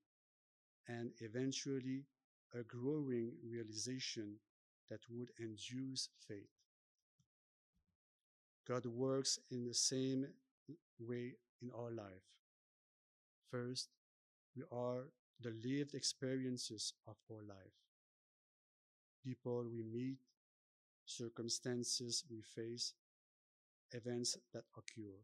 and 0.90 1.12
eventually 1.22 2.04
a 2.54 2.64
growing 2.64 3.32
realization 3.50 4.40
that 4.90 5.00
would 5.10 5.30
induce 5.40 6.10
faith. 6.28 6.52
God 8.68 8.86
works 8.88 9.40
in 9.52 9.64
the 9.64 9.74
same 9.74 10.28
way 11.00 11.36
in 11.62 11.72
our 11.74 11.92
life. 11.92 12.28
First, 13.51 13.89
we 14.56 14.63
are 14.72 15.08
the 15.39 15.54
lived 15.63 15.94
experiences 15.94 16.94
of 17.08 17.16
our 17.32 17.44
life. 17.44 17.77
People 19.24 19.66
we 19.72 19.84
meet, 19.84 20.18
circumstances 21.06 22.24
we 22.30 22.42
face, 22.42 22.94
events 23.92 24.38
that 24.54 24.63
occur. 24.75 25.16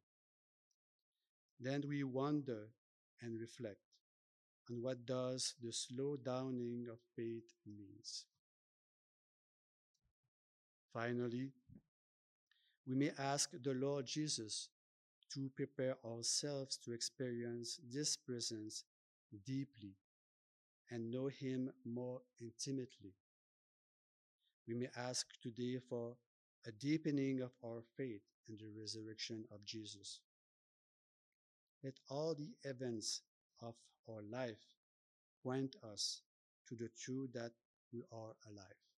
Then 1.60 1.84
we 1.88 2.04
wonder 2.04 2.70
and 3.22 3.40
reflect 3.40 3.80
on 4.70 4.82
what 4.82 5.06
does 5.06 5.56
the 5.62 5.72
slow 5.72 6.16
downing 6.16 6.88
of 6.92 7.00
faith 7.16 7.54
means. 7.66 8.26
Finally, 10.94 11.50
we 12.88 12.96
may 12.96 13.12
ask 13.18 13.50
the 13.62 13.74
Lord 13.74 14.06
Jesus 14.06 14.70
to 15.34 15.50
prepare 15.56 15.96
ourselves 16.06 16.78
to 16.78 16.92
experience 16.94 17.80
this 17.92 18.16
presence 18.16 18.84
deeply 19.46 19.96
and 20.92 21.12
know 21.12 21.28
Him 21.28 21.72
more 21.86 22.22
intimately. 22.40 23.14
We 24.68 24.76
may 24.76 24.90
ask 24.96 25.28
today 25.42 25.80
for 25.90 26.16
a 26.68 26.72
deepening 26.72 27.42
of 27.42 27.52
our 27.66 27.82
faith 27.98 28.22
in 28.48 28.58
the 28.58 28.70
resurrection 28.80 29.46
of 29.52 29.66
Jesus. 29.66 30.20
Let 31.84 31.96
all 32.10 32.36
the 32.36 32.52
events 32.64 33.22
of 33.62 33.74
our 34.08 34.22
life 34.22 34.64
point 35.44 35.76
us 35.92 36.22
to 36.70 36.76
the 36.76 36.90
truth 36.98 37.34
that 37.34 37.52
we 37.92 38.04
are 38.12 38.36
alive. 38.50 38.93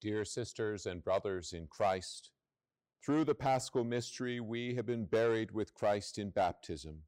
Dear 0.00 0.24
sisters 0.24 0.86
and 0.86 1.02
brothers 1.02 1.52
in 1.52 1.66
Christ, 1.66 2.30
through 3.04 3.24
the 3.24 3.34
paschal 3.34 3.82
mystery, 3.82 4.38
we 4.38 4.76
have 4.76 4.86
been 4.86 5.06
buried 5.06 5.50
with 5.50 5.74
Christ 5.74 6.18
in 6.18 6.30
baptism, 6.30 7.02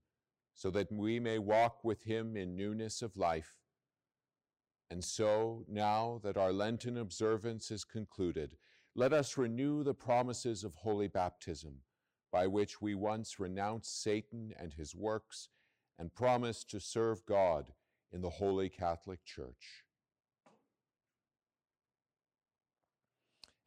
so 0.54 0.70
that 0.72 0.90
we 0.90 1.20
may 1.20 1.38
walk 1.38 1.84
with 1.84 2.02
him 2.02 2.36
in 2.36 2.56
newness 2.56 3.00
of 3.00 3.16
life. 3.16 3.54
And 4.90 5.04
so, 5.04 5.64
now 5.68 6.20
that 6.24 6.36
our 6.36 6.52
Lenten 6.52 6.96
observance 6.96 7.70
is 7.70 7.84
concluded, 7.84 8.56
let 8.96 9.12
us 9.12 9.38
renew 9.38 9.84
the 9.84 9.94
promises 9.94 10.64
of 10.64 10.74
holy 10.74 11.06
baptism, 11.06 11.82
by 12.32 12.48
which 12.48 12.80
we 12.80 12.96
once 12.96 13.38
renounced 13.38 14.02
Satan 14.02 14.52
and 14.58 14.72
his 14.72 14.96
works 14.96 15.48
and 15.96 16.12
promised 16.12 16.68
to 16.70 16.80
serve 16.80 17.24
God 17.24 17.72
in 18.10 18.20
the 18.20 18.30
Holy 18.30 18.68
Catholic 18.68 19.24
Church. 19.24 19.84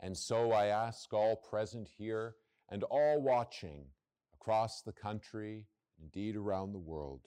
And 0.03 0.17
so 0.17 0.51
I 0.51 0.65
ask 0.65 1.13
all 1.13 1.37
present 1.37 1.87
here 1.97 2.35
and 2.67 2.83
all 2.83 3.21
watching 3.21 3.85
across 4.33 4.81
the 4.81 4.91
country, 4.91 5.65
indeed 5.97 6.35
around 6.35 6.73
the 6.73 6.77
world, 6.79 7.21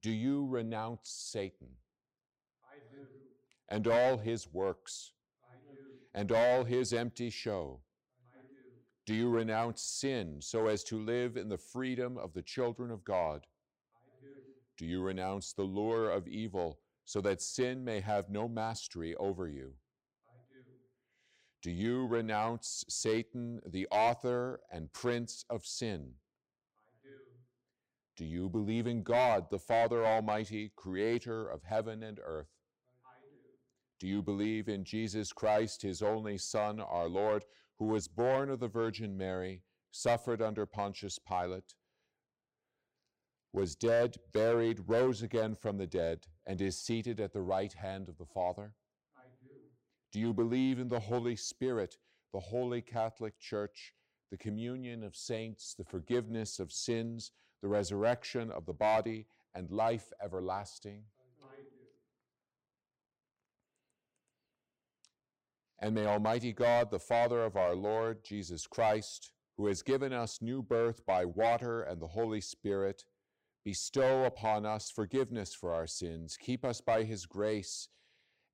do 0.00 0.10
you 0.10 0.46
renounce 0.46 1.10
Satan? 1.10 1.68
I 2.64 2.76
do. 2.90 3.02
And 3.68 3.86
all 3.86 4.16
his 4.16 4.50
works? 4.50 5.12
I 5.44 5.56
do. 5.70 5.78
And 6.14 6.32
all 6.32 6.64
his 6.64 6.94
empty 6.94 7.28
show? 7.28 7.80
I 8.32 8.40
do. 8.48 8.54
Do 9.04 9.14
you 9.14 9.28
renounce 9.28 9.82
sin 9.82 10.38
so 10.40 10.66
as 10.68 10.82
to 10.84 10.98
live 10.98 11.36
in 11.36 11.50
the 11.50 11.58
freedom 11.58 12.16
of 12.16 12.32
the 12.32 12.42
children 12.42 12.90
of 12.90 13.04
God? 13.04 13.46
I 13.94 14.24
do. 14.24 14.32
Do 14.78 14.86
you 14.86 15.02
renounce 15.02 15.52
the 15.52 15.64
lure 15.64 16.10
of 16.10 16.26
evil 16.26 16.78
so 17.04 17.20
that 17.20 17.42
sin 17.42 17.84
may 17.84 18.00
have 18.00 18.30
no 18.30 18.48
mastery 18.48 19.14
over 19.16 19.46
you? 19.46 19.74
Do 21.60 21.72
you 21.72 22.06
renounce 22.06 22.84
Satan, 22.88 23.60
the 23.66 23.88
author 23.90 24.60
and 24.70 24.92
prince 24.92 25.44
of 25.50 25.66
sin? 25.66 26.12
I 26.78 27.02
do. 27.02 27.14
Do 28.16 28.24
you 28.24 28.48
believe 28.48 28.86
in 28.86 29.02
God, 29.02 29.50
the 29.50 29.58
Father 29.58 30.06
Almighty, 30.06 30.70
creator 30.76 31.48
of 31.48 31.64
heaven 31.64 32.04
and 32.04 32.20
earth? 32.24 32.52
I 33.04 33.18
do. 33.20 33.36
Do 33.98 34.06
you 34.06 34.22
believe 34.22 34.68
in 34.68 34.84
Jesus 34.84 35.32
Christ, 35.32 35.82
his 35.82 36.00
only 36.00 36.38
Son, 36.38 36.78
our 36.78 37.08
Lord, 37.08 37.44
who 37.80 37.86
was 37.86 38.06
born 38.06 38.50
of 38.50 38.60
the 38.60 38.68
Virgin 38.68 39.16
Mary, 39.16 39.62
suffered 39.90 40.40
under 40.40 40.64
Pontius 40.64 41.18
Pilate, 41.18 41.74
was 43.52 43.74
dead, 43.74 44.16
buried, 44.32 44.84
rose 44.86 45.22
again 45.22 45.56
from 45.56 45.78
the 45.78 45.86
dead, 45.86 46.26
and 46.46 46.60
is 46.60 46.80
seated 46.80 47.18
at 47.18 47.32
the 47.32 47.42
right 47.42 47.72
hand 47.72 48.08
of 48.08 48.18
the 48.18 48.26
Father? 48.26 48.74
Do 50.12 50.20
you 50.20 50.32
believe 50.32 50.78
in 50.78 50.88
the 50.88 51.00
Holy 51.00 51.36
Spirit, 51.36 51.98
the 52.32 52.40
Holy 52.40 52.80
Catholic 52.80 53.38
Church, 53.38 53.92
the 54.30 54.38
communion 54.38 55.02
of 55.04 55.14
saints, 55.14 55.74
the 55.74 55.84
forgiveness 55.84 56.58
of 56.58 56.72
sins, 56.72 57.32
the 57.62 57.68
resurrection 57.68 58.50
of 58.50 58.66
the 58.66 58.72
body, 58.72 59.26
and 59.54 59.70
life 59.70 60.12
everlasting? 60.22 61.02
And 65.80 65.94
may 65.94 66.06
Almighty 66.06 66.52
God, 66.52 66.90
the 66.90 66.98
Father 66.98 67.42
of 67.44 67.56
our 67.56 67.74
Lord 67.74 68.24
Jesus 68.24 68.66
Christ, 68.66 69.32
who 69.56 69.66
has 69.66 69.82
given 69.82 70.12
us 70.12 70.42
new 70.42 70.62
birth 70.62 71.04
by 71.06 71.24
water 71.24 71.82
and 71.82 72.00
the 72.00 72.08
Holy 72.08 72.40
Spirit, 72.40 73.04
bestow 73.64 74.24
upon 74.24 74.64
us 74.64 74.90
forgiveness 74.90 75.54
for 75.54 75.72
our 75.72 75.86
sins, 75.86 76.36
keep 76.40 76.64
us 76.64 76.80
by 76.80 77.04
his 77.04 77.26
grace, 77.26 77.88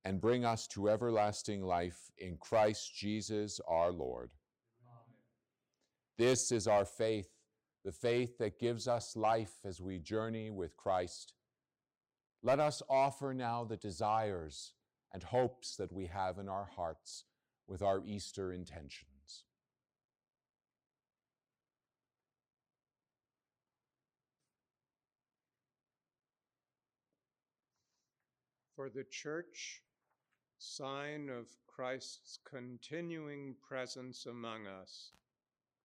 and 0.05 0.21
bring 0.21 0.45
us 0.45 0.67
to 0.67 0.87
everlasting 0.87 1.63
life 1.63 2.11
in 2.19 2.37
Christ 2.37 2.95
Jesus 2.95 3.59
our 3.67 3.91
Lord. 3.91 4.29
Amen. 4.79 5.03
This 6.17 6.51
is 6.51 6.67
our 6.67 6.85
faith, 6.85 7.27
the 7.83 7.91
faith 7.91 8.37
that 8.37 8.59
gives 8.59 8.87
us 8.87 9.15
life 9.15 9.55
as 9.65 9.81
we 9.81 9.97
journey 9.97 10.51
with 10.51 10.77
Christ. 10.77 11.33
Let 12.43 12.59
us 12.59 12.83
offer 12.87 13.33
now 13.33 13.63
the 13.63 13.77
desires 13.77 14.73
and 15.11 15.23
hopes 15.23 15.75
that 15.77 15.91
we 15.91 16.05
have 16.05 16.37
in 16.37 16.47
our 16.47 16.69
hearts 16.75 17.25
with 17.67 17.81
our 17.81 18.03
Easter 18.05 18.53
intentions. 18.53 19.45
For 28.75 28.89
the 28.89 29.05
Church, 29.05 29.81
sign 30.65 31.29
of 31.29 31.47
Christ's 31.67 32.39
continuing 32.43 33.55
presence 33.61 34.25
among 34.25 34.65
us, 34.65 35.11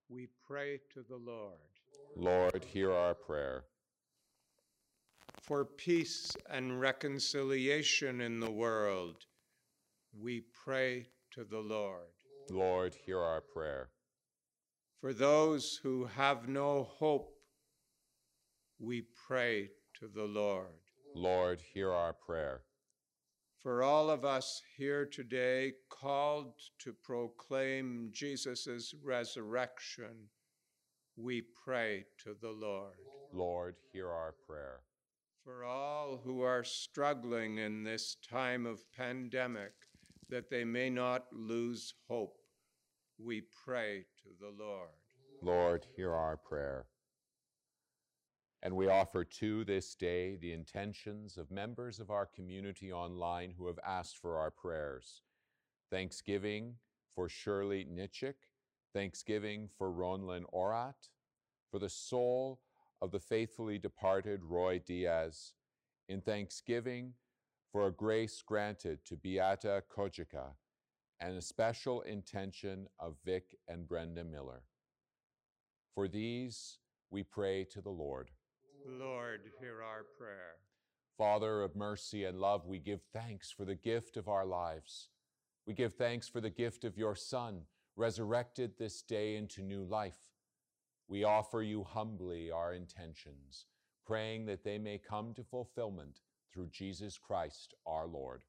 we 0.09 0.29
pray 0.47 0.81
to 0.95 1.05
the 1.09 1.17
Lord. 1.17 1.59
Lord, 2.17 2.65
hear 2.65 2.93
our 2.93 3.15
prayer. 3.15 3.65
For 5.43 5.65
peace 5.65 6.35
and 6.49 6.81
reconciliation 6.81 8.21
in 8.21 8.41
the 8.41 8.51
world, 8.51 9.27
we 10.19 10.45
pray 10.65 11.09
to 11.33 11.45
the 11.45 11.61
Lord. 11.61 12.09
Lord, 12.51 12.97
hear 13.05 13.21
our 13.21 13.43
prayer. 13.43 13.91
For 15.01 15.13
those 15.13 15.79
who 15.83 16.07
have 16.07 16.49
no 16.49 16.85
hope, 16.85 17.35
we 18.79 19.03
pray 19.27 19.71
to 19.99 20.09
the 20.09 20.25
Lord. 20.25 20.81
Lord, 21.15 21.61
hear 21.75 21.93
our 21.93 22.13
prayer. 22.13 22.63
For 23.63 23.83
all 23.83 24.09
of 24.09 24.25
us 24.25 24.63
here 24.79 25.05
today 25.05 25.75
called 25.91 26.55
to 26.79 26.95
proclaim 27.05 28.09
Jesus' 28.11 28.95
resurrection, 29.05 30.31
we 31.15 31.43
pray 31.63 32.07
to 32.25 32.35
the 32.41 32.53
Lord. 32.53 32.95
Lord, 33.35 33.75
hear 33.93 34.09
our 34.09 34.35
prayer. 34.47 34.81
For 35.45 35.65
all 35.65 36.23
who 36.25 36.41
are 36.41 36.65
struggling 36.65 37.59
in 37.59 37.85
this 37.85 38.17
time 38.27 38.65
of 38.65 38.91
pandemic, 38.97 39.73
that 40.31 40.49
they 40.49 40.65
may 40.65 40.89
not 40.89 41.27
lose 41.31 41.93
hope, 42.09 42.39
we 43.19 43.43
pray 43.65 44.07
to 44.23 44.31
the 44.41 44.55
Lord. 44.59 44.89
Lord, 45.43 45.87
hear 45.95 46.15
our 46.15 46.39
prayer. 46.39 46.87
And 48.63 48.77
we 48.77 48.89
offer 48.89 49.25
to 49.25 49.65
this 49.65 49.95
day 49.95 50.37
the 50.37 50.53
intentions 50.53 51.39
of 51.39 51.51
members 51.51 51.99
of 51.99 52.11
our 52.11 52.27
community 52.27 52.93
online 52.93 53.55
who 53.57 53.67
have 53.67 53.79
asked 53.87 54.19
for 54.19 54.37
our 54.37 54.51
prayers. 54.51 55.23
Thanksgiving 55.91 56.75
for 57.15 57.29
Shirley 57.29 57.87
Nitschik, 57.91 58.35
thanksgiving 58.93 59.69
for 59.79 59.91
Ronlin 59.91 60.45
Orat, 60.53 61.09
for 61.71 61.79
the 61.79 61.89
soul 61.89 62.61
of 63.01 63.11
the 63.13 63.19
faithfully 63.19 63.79
departed 63.79 64.45
Roy 64.45 64.79
Diaz, 64.79 65.55
in 66.09 66.21
thanksgiving 66.21 67.15
for 67.73 67.87
a 67.87 67.93
grace 67.93 68.43
granted 68.43 69.05
to 69.07 69.17
Beata 69.17 69.83
Kojika, 69.91 70.55
and 71.21 71.37
a 71.37 71.43
special 71.43 72.03
intention 72.03 72.89
of 72.99 73.17
Vic 73.25 73.57
and 73.69 73.89
Brenda 73.89 74.25
Miller. 74.25 74.63
For 75.95 76.09
these 76.09 76.79
we 77.11 77.23
pray 77.23 77.65
to 77.65 77.81
the 77.81 77.91
Lord. 77.91 78.31
Lord, 78.87 79.41
hear 79.61 79.83
our 79.83 80.05
prayer. 80.19 80.57
Father 81.17 81.63
of 81.63 81.77
mercy 81.77 82.25
and 82.25 82.41
love, 82.41 82.67
we 82.67 82.79
give 82.79 83.03
thanks 83.13 83.51
for 83.51 83.65
the 83.65 83.75
gift 83.75 84.17
of 84.17 84.29
our 84.29 84.47
lives. 84.47 85.09
We 85.67 85.75
give 85.75 85.95
thanks 85.95 86.29
for 86.29 86.41
the 86.41 86.51
gift 86.51 86.85
of 86.85 86.97
your 86.97 87.15
Son, 87.15 87.63
resurrected 87.97 88.73
this 88.79 89.03
day 89.03 89.37
into 89.37 89.63
new 89.63 89.85
life. 89.85 90.33
We 91.09 91.25
offer 91.25 91.63
you 91.63 91.85
humbly 91.85 92.51
our 92.51 92.73
intentions, 92.73 93.67
praying 94.07 94.47
that 94.47 94.65
they 94.65 94.79
may 94.79 94.99
come 94.99 95.35
to 95.35 95.45
fulfillment 95.45 96.21
through 96.53 96.69
Jesus 96.69 97.19
Christ 97.19 97.75
our 97.87 98.07
Lord. 98.07 98.45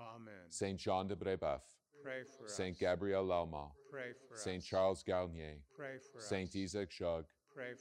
Amen. 0.00 0.34
Saint 0.48 0.80
Jean 0.80 1.08
de 1.08 1.16
Brebeuf, 1.16 1.60
Pray 2.02 2.22
for 2.38 2.46
us. 2.46 2.54
Saint 2.54 2.78
Gabriel 2.78 3.24
Lalemant, 3.24 3.70
Pray 3.90 4.12
for 4.28 4.36
Saint 4.36 4.62
us. 4.62 4.68
Charles 4.68 5.02
Garnier, 5.02 5.58
Pray 5.76 5.98
for 6.12 6.20
Saint 6.20 6.50
us. 6.50 6.56
Isaac 6.56 6.92
for 6.92 7.24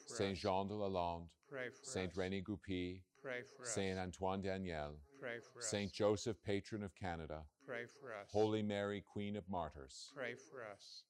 Saint 0.07 0.33
us. 0.33 0.39
Jean 0.39 0.67
de 0.67 0.73
Lalande, 0.73 1.27
Pray 1.49 1.69
for 1.69 1.86
Saint. 1.86 2.13
René 2.15 2.43
Goupil, 2.43 2.99
Pray 3.21 3.41
for 3.57 3.65
Saint. 3.65 3.97
Antoine 3.97 4.41
Daniel, 4.41 4.95
Pray 5.19 5.39
for 5.53 5.59
us. 5.59 5.67
Saint 5.67 5.91
Joseph, 5.91 6.38
patron 6.45 6.83
of 6.83 6.95
Canada, 6.95 7.41
Pray 7.65 7.86
for 7.99 8.13
us. 8.13 8.27
Holy 8.31 8.62
Mary, 8.62 9.03
Queen 9.13 9.36
of 9.36 9.43
Martyrs. 9.49 10.12
Pray 10.15 10.36
for 10.36 10.65
us. 10.71 11.03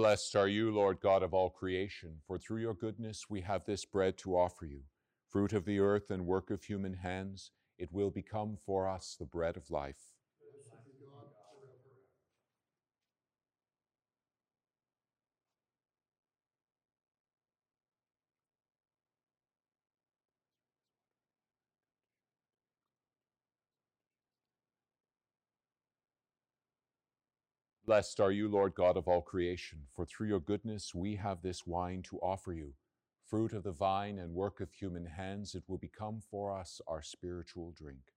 Blessed 0.00 0.34
are 0.34 0.48
you, 0.48 0.70
Lord 0.70 0.98
God 1.02 1.22
of 1.22 1.34
all 1.34 1.50
creation, 1.50 2.22
for 2.26 2.38
through 2.38 2.62
your 2.62 2.72
goodness 2.72 3.26
we 3.28 3.42
have 3.42 3.66
this 3.66 3.84
bread 3.84 4.16
to 4.20 4.34
offer 4.34 4.64
you. 4.64 4.84
Fruit 5.28 5.52
of 5.52 5.66
the 5.66 5.78
earth 5.78 6.10
and 6.10 6.24
work 6.24 6.50
of 6.50 6.64
human 6.64 6.94
hands, 6.94 7.50
it 7.76 7.92
will 7.92 8.08
become 8.08 8.56
for 8.56 8.88
us 8.88 9.14
the 9.18 9.26
bread 9.26 9.58
of 9.58 9.70
life. 9.70 10.09
Blessed 27.90 28.20
are 28.20 28.30
you, 28.30 28.46
Lord 28.48 28.76
God 28.76 28.96
of 28.96 29.08
all 29.08 29.20
creation, 29.20 29.80
for 29.96 30.06
through 30.06 30.28
your 30.28 30.38
goodness 30.38 30.94
we 30.94 31.16
have 31.16 31.42
this 31.42 31.66
wine 31.66 32.02
to 32.02 32.20
offer 32.20 32.52
you. 32.52 32.74
Fruit 33.26 33.52
of 33.52 33.64
the 33.64 33.72
vine 33.72 34.16
and 34.16 34.32
work 34.32 34.60
of 34.60 34.70
human 34.70 35.06
hands, 35.06 35.56
it 35.56 35.64
will 35.66 35.76
become 35.76 36.20
for 36.30 36.56
us 36.56 36.80
our 36.86 37.02
spiritual 37.02 37.72
drink. 37.76 38.12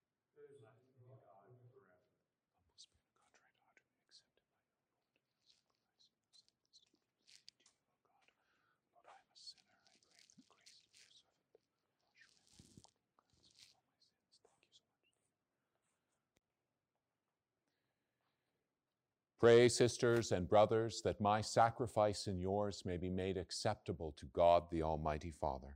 Pray, 19.43 19.67
sisters 19.67 20.31
and 20.31 20.47
brothers, 20.47 21.01
that 21.01 21.19
my 21.19 21.41
sacrifice 21.41 22.27
and 22.27 22.39
yours 22.39 22.83
may 22.85 22.95
be 22.95 23.09
made 23.09 23.35
acceptable 23.35 24.15
to 24.17 24.25
God 24.27 24.63
the 24.71 24.81
Almighty 24.81 25.31
Father. 25.31 25.75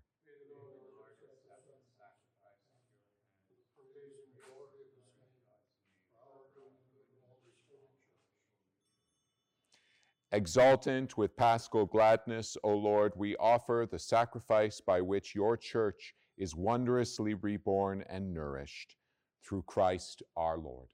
Exultant 10.32 11.18
with 11.18 11.36
paschal 11.36 11.88
gladness, 11.88 12.56
O 12.64 12.74
Lord, 12.74 13.12
we 13.18 13.36
offer 13.36 13.86
the 13.92 14.00
sacrifice 14.00 14.80
by 14.80 15.02
which 15.02 15.36
your 15.36 15.58
church 15.58 16.16
is 16.38 16.56
wondrously 16.56 17.34
reborn 17.34 18.06
and 18.08 18.34
nourished 18.34 18.96
through 19.44 19.64
Christ 19.64 20.24
our 20.38 20.58
Lord. 20.58 20.88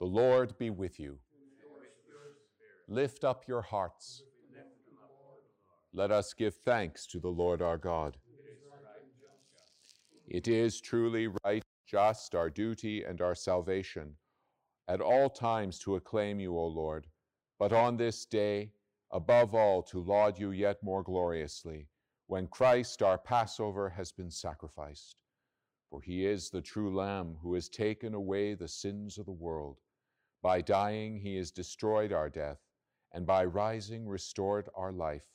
The 0.00 0.06
Lord 0.06 0.56
be 0.58 0.70
with 0.70 0.98
you. 0.98 1.18
Lift 2.88 3.22
up 3.22 3.46
your 3.46 3.60
hearts. 3.60 4.22
Let 5.92 6.10
us 6.10 6.32
give 6.32 6.54
thanks 6.54 7.06
to 7.08 7.20
the 7.20 7.28
Lord 7.28 7.60
our 7.60 7.76
God. 7.76 8.16
It 10.26 10.48
is 10.48 10.80
truly 10.80 11.28
right, 11.44 11.62
just, 11.86 12.34
our 12.34 12.48
duty, 12.48 13.04
and 13.04 13.20
our 13.20 13.34
salvation 13.34 14.14
at 14.88 15.00
all 15.00 15.28
times 15.28 15.78
to 15.78 15.94
acclaim 15.96 16.40
you, 16.40 16.56
O 16.56 16.66
Lord, 16.66 17.06
but 17.58 17.72
on 17.72 17.96
this 17.96 18.24
day, 18.24 18.72
above 19.12 19.54
all, 19.54 19.82
to 19.82 20.00
laud 20.00 20.38
you 20.38 20.50
yet 20.50 20.82
more 20.82 21.02
gloriously, 21.02 21.86
when 22.26 22.48
Christ 22.48 23.02
our 23.02 23.18
Passover 23.18 23.88
has 23.90 24.10
been 24.10 24.30
sacrificed. 24.30 25.22
For 25.90 26.00
he 26.00 26.26
is 26.26 26.50
the 26.50 26.62
true 26.62 26.92
Lamb 26.92 27.36
who 27.42 27.54
has 27.54 27.68
taken 27.68 28.14
away 28.14 28.54
the 28.54 28.66
sins 28.66 29.18
of 29.18 29.26
the 29.26 29.32
world. 29.32 29.78
By 30.42 30.62
dying, 30.62 31.18
he 31.18 31.36
has 31.36 31.50
destroyed 31.50 32.12
our 32.12 32.30
death, 32.30 32.60
and 33.12 33.26
by 33.26 33.44
rising 33.44 34.08
restored 34.08 34.70
our 34.74 34.90
life. 34.90 35.26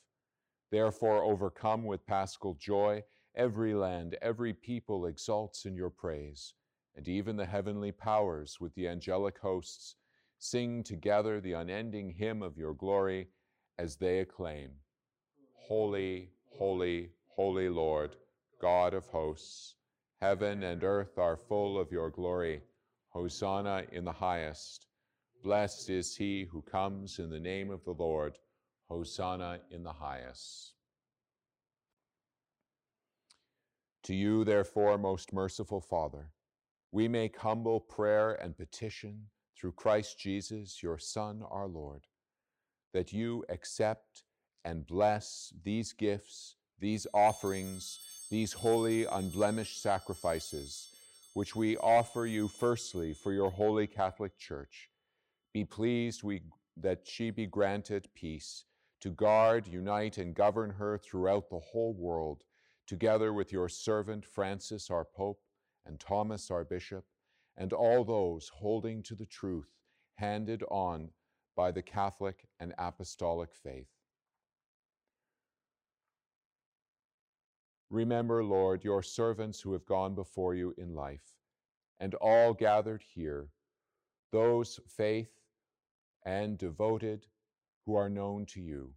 Therefore, 0.70 1.22
overcome 1.22 1.84
with 1.84 2.06
paschal 2.06 2.54
joy, 2.54 3.04
every 3.36 3.72
land, 3.72 4.16
every 4.20 4.52
people 4.52 5.06
exalts 5.06 5.64
in 5.64 5.76
your 5.76 5.90
praise, 5.90 6.54
and 6.96 7.06
even 7.06 7.36
the 7.36 7.46
heavenly 7.46 7.92
powers 7.92 8.60
with 8.60 8.74
the 8.74 8.88
angelic 8.88 9.38
hosts 9.38 9.94
sing 10.38 10.82
together 10.82 11.40
the 11.40 11.52
unending 11.52 12.10
hymn 12.10 12.42
of 12.42 12.58
your 12.58 12.74
glory 12.74 13.28
as 13.78 13.96
they 13.96 14.18
acclaim 14.18 14.70
Holy, 15.54 16.30
holy, 16.58 17.12
holy 17.28 17.68
Lord, 17.68 18.16
God 18.60 18.92
of 18.92 19.06
hosts, 19.06 19.76
heaven 20.20 20.62
and 20.64 20.82
earth 20.82 21.16
are 21.16 21.36
full 21.36 21.78
of 21.78 21.92
your 21.92 22.10
glory. 22.10 22.62
Hosanna 23.10 23.84
in 23.92 24.04
the 24.04 24.12
highest. 24.12 24.88
Blessed 25.42 25.90
is 25.90 26.16
he 26.16 26.44
who 26.44 26.62
comes 26.62 27.18
in 27.18 27.30
the 27.30 27.40
name 27.40 27.70
of 27.70 27.84
the 27.84 27.92
Lord. 27.92 28.38
Hosanna 28.88 29.58
in 29.70 29.82
the 29.82 29.92
highest. 29.92 30.72
To 34.04 34.14
you, 34.14 34.44
therefore, 34.44 34.96
most 34.98 35.32
merciful 35.32 35.80
Father, 35.80 36.30
we 36.92 37.08
make 37.08 37.36
humble 37.38 37.80
prayer 37.80 38.34
and 38.34 38.56
petition 38.56 39.26
through 39.58 39.72
Christ 39.72 40.18
Jesus, 40.20 40.82
your 40.82 40.98
Son, 40.98 41.42
our 41.50 41.66
Lord, 41.66 42.06
that 42.92 43.12
you 43.12 43.44
accept 43.48 44.22
and 44.64 44.86
bless 44.86 45.52
these 45.64 45.92
gifts, 45.92 46.54
these 46.78 47.06
offerings, 47.12 47.98
these 48.30 48.52
holy, 48.52 49.06
unblemished 49.06 49.82
sacrifices, 49.82 50.94
which 51.34 51.56
we 51.56 51.76
offer 51.78 52.24
you 52.26 52.46
firstly 52.46 53.12
for 53.12 53.32
your 53.32 53.50
holy 53.50 53.88
Catholic 53.88 54.38
Church. 54.38 54.88
Be 55.56 55.64
pleased 55.64 56.22
we, 56.22 56.42
that 56.76 57.08
she 57.08 57.30
be 57.30 57.46
granted 57.46 58.08
peace 58.14 58.66
to 59.00 59.08
guard, 59.08 59.66
unite, 59.66 60.18
and 60.18 60.34
govern 60.34 60.68
her 60.68 60.98
throughout 60.98 61.48
the 61.48 61.60
whole 61.60 61.94
world, 61.94 62.44
together 62.86 63.32
with 63.32 63.52
your 63.52 63.66
servant 63.66 64.26
Francis, 64.26 64.90
our 64.90 65.06
Pope, 65.06 65.40
and 65.86 65.98
Thomas, 65.98 66.50
our 66.50 66.62
Bishop, 66.62 67.06
and 67.56 67.72
all 67.72 68.04
those 68.04 68.50
holding 68.50 69.02
to 69.04 69.14
the 69.14 69.24
truth 69.24 69.70
handed 70.16 70.62
on 70.64 71.08
by 71.56 71.70
the 71.70 71.80
Catholic 71.80 72.46
and 72.60 72.74
Apostolic 72.76 73.54
faith. 73.54 73.88
Remember, 77.88 78.44
Lord, 78.44 78.84
your 78.84 79.02
servants 79.02 79.58
who 79.62 79.72
have 79.72 79.86
gone 79.86 80.14
before 80.14 80.54
you 80.54 80.74
in 80.76 80.94
life, 80.94 81.32
and 81.98 82.14
all 82.16 82.52
gathered 82.52 83.02
here, 83.14 83.48
those 84.32 84.78
faith 84.86 85.30
and 86.26 86.58
devoted 86.58 87.24
who 87.86 87.94
are 87.94 88.10
known 88.10 88.44
to 88.44 88.60
you. 88.60 88.92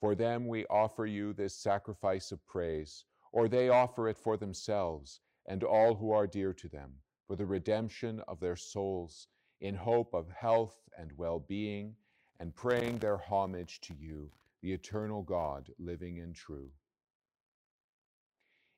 For 0.00 0.14
them 0.14 0.46
we 0.46 0.66
offer 0.66 1.06
you 1.06 1.32
this 1.32 1.54
sacrifice 1.54 2.32
of 2.32 2.44
praise, 2.44 3.04
or 3.32 3.48
they 3.48 3.70
offer 3.70 4.08
it 4.08 4.18
for 4.18 4.36
themselves 4.36 5.20
and 5.46 5.62
all 5.62 5.94
who 5.94 6.10
are 6.10 6.26
dear 6.26 6.52
to 6.52 6.68
them 6.68 6.92
for 7.26 7.36
the 7.36 7.46
redemption 7.46 8.20
of 8.28 8.40
their 8.40 8.56
souls, 8.56 9.28
in 9.60 9.74
hope 9.74 10.14
of 10.14 10.28
health 10.30 10.76
and 10.98 11.10
well 11.16 11.40
being, 11.40 11.94
and 12.38 12.54
praying 12.54 12.98
their 12.98 13.16
homage 13.16 13.80
to 13.80 13.94
you, 13.94 14.30
the 14.62 14.72
eternal 14.72 15.22
God, 15.22 15.70
living 15.78 16.20
and 16.20 16.34
true. 16.34 16.70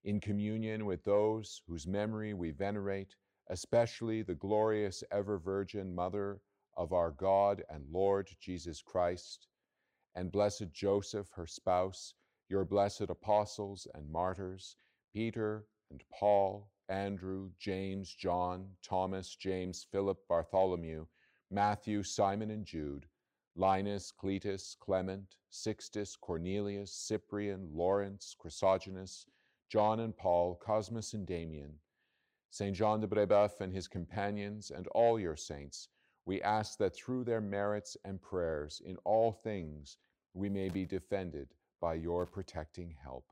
In 0.05 0.21
communion 0.21 0.87
with 0.87 1.05
those 1.05 1.63
whose 1.67 1.87
memory 1.87 2.33
we 2.33 2.53
venerate, 2.53 3.17
especially 3.51 4.23
the 4.23 4.35
glorious 4.35 5.03
ever 5.11 5.39
Virgin 5.39 5.95
Mother 5.95 6.41
of 6.79 6.93
our 6.93 7.11
God 7.11 7.63
and 7.69 7.85
Lord 7.91 8.31
Jesus 8.41 8.81
Christ, 8.81 9.49
and 10.15 10.33
blessed 10.33 10.73
Joseph, 10.73 11.29
her 11.35 11.47
spouse, 11.47 12.15
your 12.49 12.65
blessed 12.65 13.11
apostles 13.11 13.87
and 13.95 14.11
martyrs, 14.11 14.77
Peter 15.13 15.67
and 15.91 16.03
Paul, 16.11 16.71
Andrew, 16.89 17.51
James, 17.59 18.15
John, 18.15 18.71
Thomas, 18.83 19.35
James, 19.35 19.87
Philip, 19.91 20.19
Bartholomew, 20.29 21.07
Matthew, 21.51 22.03
Simon 22.03 22.51
and 22.51 22.65
Jude, 22.65 23.07
Linus, 23.57 24.13
Cletus, 24.13 24.77
Clement, 24.79 25.35
Sixtus, 25.51 26.15
Cornelius, 26.15 26.93
Cyprian, 26.93 27.69
Lawrence, 27.73 28.37
Chrysogonus, 28.39 29.27
John 29.69 30.01
and 30.01 30.17
Paul, 30.17 30.55
Cosmas 30.65 31.13
and 31.13 31.27
Damian, 31.27 31.75
St. 32.51 32.75
John 32.75 33.01
de 33.01 33.07
Brebeuf 33.07 33.61
and 33.61 33.73
his 33.73 33.89
companions, 33.89 34.71
and 34.71 34.87
all 34.89 35.19
your 35.19 35.37
saints, 35.37 35.89
we 36.29 36.43
ask 36.43 36.79
that 36.79 36.95
through 36.95 37.25
their 37.25 37.41
merits 37.41 37.97
and 38.05 38.23
prayers 38.23 38.83
in 38.85 38.97
all 39.05 39.33
things 39.33 39.97
we 40.35 40.49
may 40.49 40.69
be 40.69 40.85
defended 40.85 41.49
by 41.81 41.95
your 41.95 42.27
protecting 42.27 42.95
help 43.03 43.25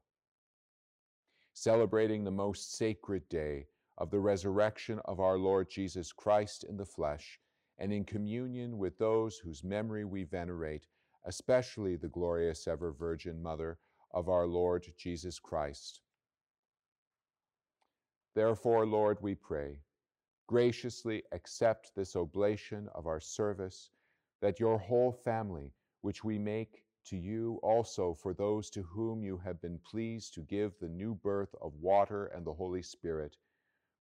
celebrating 1.57 2.23
the 2.23 2.31
most 2.31 2.77
sacred 2.77 3.27
day 3.31 3.67
of 3.97 4.11
the 4.11 4.21
resurrection 4.21 5.01
of 5.07 5.21
our 5.21 5.39
Lord 5.39 5.71
Jesus 5.71 6.13
Christ 6.13 6.65
in 6.65 6.77
the 6.77 6.85
flesh, 6.85 7.41
and 7.79 7.93
in 7.93 8.05
communion 8.05 8.77
with 8.77 8.99
those 8.99 9.39
whose 9.39 9.65
memory 9.65 10.05
we 10.05 10.25
venerate, 10.25 10.87
especially 11.25 11.97
the 11.97 12.09
glorious 12.09 12.69
ever 12.69 12.93
Virgin 12.93 13.43
Mother 13.43 13.79
of 14.13 14.29
our 14.29 14.47
Lord 14.47 14.87
Jesus 14.99 15.39
Christ. 15.39 16.03
Therefore, 18.35 18.87
Lord, 18.87 19.17
we 19.23 19.35
pray, 19.35 19.79
graciously 20.47 21.23
accept 21.33 21.93
this 21.95 22.15
oblation 22.15 22.89
of 22.95 23.07
our 23.07 23.21
service, 23.21 23.91
that 24.41 24.61
your 24.61 24.79
whole 24.79 25.13
family, 25.13 25.73
which 26.03 26.23
we 26.23 26.39
make 26.39 26.85
to 27.05 27.17
you 27.17 27.59
also 27.63 28.15
for 28.15 28.35
those 28.35 28.71
to 28.71 28.83
whom 28.83 29.23
you 29.23 29.39
have 29.39 29.61
been 29.61 29.79
pleased 29.79 30.35
to 30.35 30.41
give 30.43 30.79
the 30.79 30.89
new 30.89 31.15
birth 31.15 31.55
of 31.61 31.75
water 31.81 32.27
and 32.27 32.45
the 32.45 32.53
Holy 32.53 32.83
Spirit, 32.83 33.37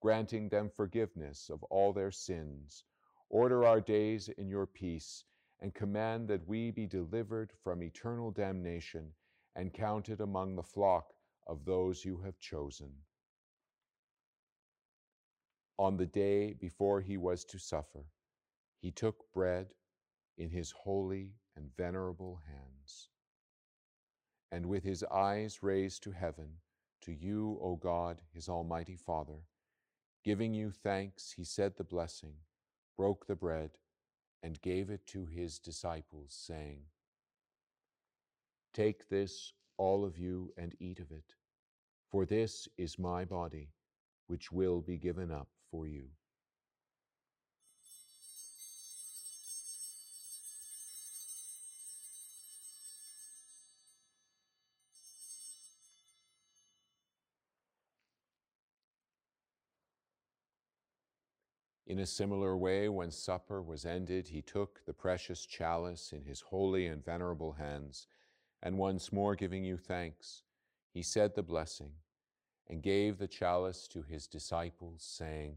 granting 0.01 0.49
them 0.49 0.69
forgiveness 0.69 1.51
of 1.51 1.63
all 1.65 1.93
their 1.93 2.11
sins. 2.11 2.85
Order 3.31 3.65
our 3.65 3.81
days 3.81 4.29
in 4.39 4.49
your 4.49 4.67
peace, 4.67 5.25
and 5.61 5.75
command 5.75 6.29
that 6.29 6.47
we 6.47 6.71
be 6.71 6.87
delivered 6.87 7.53
from 7.63 7.83
eternal 7.83 8.31
damnation 8.31 9.13
and 9.57 9.73
counted 9.73 10.21
among 10.21 10.57
the 10.57 10.63
flock 10.63 11.15
of 11.47 11.65
those 11.65 12.05
you 12.05 12.21
have 12.23 12.39
chosen. 12.39 12.91
On 15.77 15.97
the 15.97 16.07
day 16.07 16.53
before 16.53 17.01
he 17.01 17.17
was 17.17 17.45
to 17.47 17.59
suffer, 17.59 18.05
he 18.81 18.93
took 18.93 19.33
bread 19.33 19.75
in 20.39 20.51
his 20.51 20.71
holy 20.71 21.33
and 21.57 21.75
venerable 21.77 22.41
hands. 22.47 23.09
And 24.53 24.67
with 24.67 24.85
his 24.85 25.03
eyes 25.05 25.65
raised 25.65 26.05
to 26.05 26.13
heaven, 26.13 26.59
to 27.01 27.13
you, 27.13 27.59
O 27.61 27.75
God, 27.75 28.23
his 28.33 28.49
almighty 28.49 28.97
Father, 28.97 29.47
giving 30.23 30.55
you 30.55 30.71
thanks, 30.71 31.33
he 31.33 31.43
said 31.43 31.77
the 31.77 31.85
blessing, 31.85 32.35
broke 32.97 33.27
the 33.27 33.35
bread, 33.35 33.71
and 34.45 34.63
gave 34.63 34.91
it 34.91 35.07
to 35.09 35.27
his 35.27 35.59
disciples, 35.59 36.37
saying, 36.39 36.83
Take 38.73 39.09
this, 39.09 39.53
all 39.77 40.05
of 40.05 40.19
you, 40.19 40.53
and 40.57 40.77
eat 40.79 41.01
of 41.01 41.11
it, 41.11 41.35
for 42.09 42.25
this 42.25 42.69
is 42.79 42.97
my 42.99 43.25
body, 43.25 43.71
which 44.29 44.53
will 44.53 44.81
be 44.81 44.99
given 44.99 45.33
up 45.33 45.49
for 45.75 45.89
you. 45.89 46.05
In 61.87 61.99
a 61.99 62.07
similar 62.07 62.57
way, 62.57 62.89
when 62.89 63.11
supper 63.11 63.61
was 63.61 63.85
ended, 63.85 64.29
he 64.29 64.43
took 64.43 64.85
the 64.87 64.93
precious 64.93 65.45
chalice 65.45 66.13
in 66.13 66.25
his 66.25 66.41
holy 66.41 66.87
and 66.87 67.05
venerable 67.05 67.53
hands, 67.55 68.07
and 68.63 68.79
once 68.79 69.13
more 69.13 69.35
giving 69.35 69.65
you 69.65 69.77
thanks, 69.77 70.45
he 70.93 71.03
said 71.03 71.35
the 71.35 71.43
blessing 71.43 71.91
and 72.69 72.83
gave 72.83 73.19
the 73.19 73.29
chalice 73.29 73.87
to 73.89 74.03
his 74.03 74.27
disciples, 74.27 75.03
saying, 75.03 75.57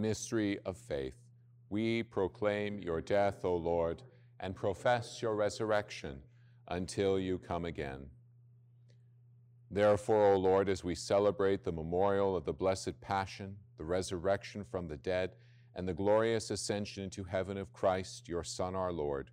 Mystery 0.00 0.58
of 0.64 0.76
faith. 0.76 1.16
We 1.70 2.02
proclaim 2.02 2.78
your 2.78 3.00
death, 3.00 3.44
O 3.44 3.54
Lord, 3.56 4.02
and 4.40 4.54
profess 4.54 5.20
your 5.20 5.34
resurrection 5.34 6.20
until 6.68 7.18
you 7.18 7.38
come 7.38 7.64
again. 7.64 8.06
Therefore, 9.70 10.32
O 10.32 10.36
Lord, 10.38 10.68
as 10.68 10.82
we 10.82 10.94
celebrate 10.94 11.64
the 11.64 11.72
memorial 11.72 12.34
of 12.36 12.44
the 12.44 12.52
blessed 12.52 13.00
Passion, 13.00 13.56
the 13.76 13.84
resurrection 13.84 14.64
from 14.64 14.88
the 14.88 14.96
dead, 14.96 15.36
and 15.74 15.86
the 15.86 15.94
glorious 15.94 16.50
ascension 16.50 17.04
into 17.04 17.24
heaven 17.24 17.58
of 17.58 17.72
Christ, 17.72 18.28
your 18.28 18.44
Son, 18.44 18.74
our 18.74 18.92
Lord, 18.92 19.30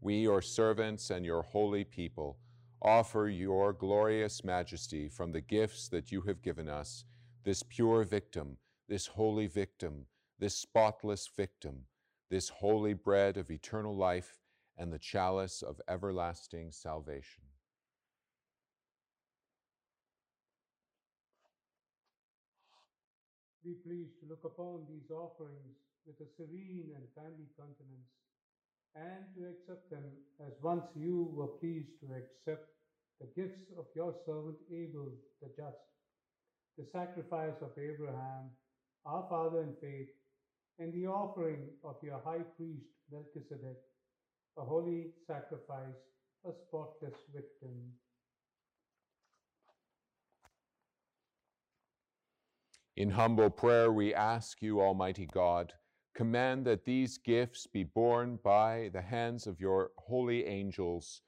we, 0.00 0.16
your 0.16 0.42
servants 0.42 1.10
and 1.10 1.24
your 1.24 1.42
holy 1.42 1.84
people, 1.84 2.38
offer 2.82 3.28
your 3.28 3.72
glorious 3.72 4.44
majesty 4.44 5.08
from 5.08 5.32
the 5.32 5.40
gifts 5.40 5.88
that 5.88 6.10
you 6.12 6.22
have 6.22 6.42
given 6.42 6.68
us, 6.68 7.04
this 7.44 7.62
pure 7.62 8.04
victim, 8.04 8.56
this 8.90 9.06
holy 9.06 9.46
victim, 9.46 10.04
this 10.40 10.56
spotless 10.56 11.30
victim, 11.36 11.82
this 12.28 12.48
holy 12.48 12.92
bread 12.92 13.36
of 13.36 13.48
eternal 13.48 13.96
life, 13.96 14.40
and 14.76 14.92
the 14.92 14.98
chalice 14.98 15.62
of 15.62 15.80
everlasting 15.88 16.72
salvation. 16.72 17.44
Be 23.62 23.74
pleased 23.86 24.18
to 24.20 24.28
look 24.28 24.42
upon 24.44 24.80
these 24.88 25.08
offerings 25.08 25.76
with 26.04 26.16
a 26.26 26.28
serene 26.36 26.90
and 26.96 27.04
kindly 27.14 27.46
countenance, 27.56 28.10
and 28.96 29.22
to 29.36 29.46
accept 29.50 29.88
them 29.88 30.02
as 30.44 30.54
once 30.62 30.86
you 30.96 31.30
were 31.32 31.46
pleased 31.46 31.92
to 32.00 32.06
accept 32.06 32.66
the 33.20 33.28
gifts 33.40 33.70
of 33.78 33.84
your 33.94 34.12
servant 34.26 34.56
Abel 34.72 35.12
the 35.40 35.48
just, 35.56 35.78
the 36.76 36.86
sacrifice 36.90 37.60
of 37.62 37.70
Abraham, 37.78 38.50
our 39.04 39.26
father 39.28 39.62
in 39.62 39.74
faith, 39.80 40.08
and 40.78 40.92
the 40.92 41.06
offering 41.06 41.68
of 41.84 41.96
your 42.02 42.20
high 42.24 42.44
priest 42.56 42.86
Melchizedek, 43.12 43.78
a 44.56 44.62
holy 44.62 45.08
sacrifice, 45.26 45.96
a 46.44 46.52
spotless 46.52 47.14
victim. 47.34 47.92
In 52.96 53.10
humble 53.10 53.50
prayer, 53.50 53.92
we 53.92 54.14
ask 54.14 54.60
you, 54.60 54.80
Almighty 54.80 55.26
God, 55.32 55.72
command 56.14 56.66
that 56.66 56.84
these 56.84 57.18
gifts 57.18 57.66
be 57.66 57.84
borne 57.84 58.38
by 58.44 58.90
the 58.92 59.00
hands 59.00 59.46
of 59.46 59.60
your 59.60 59.90
holy 59.96 60.44
angels 60.46 61.22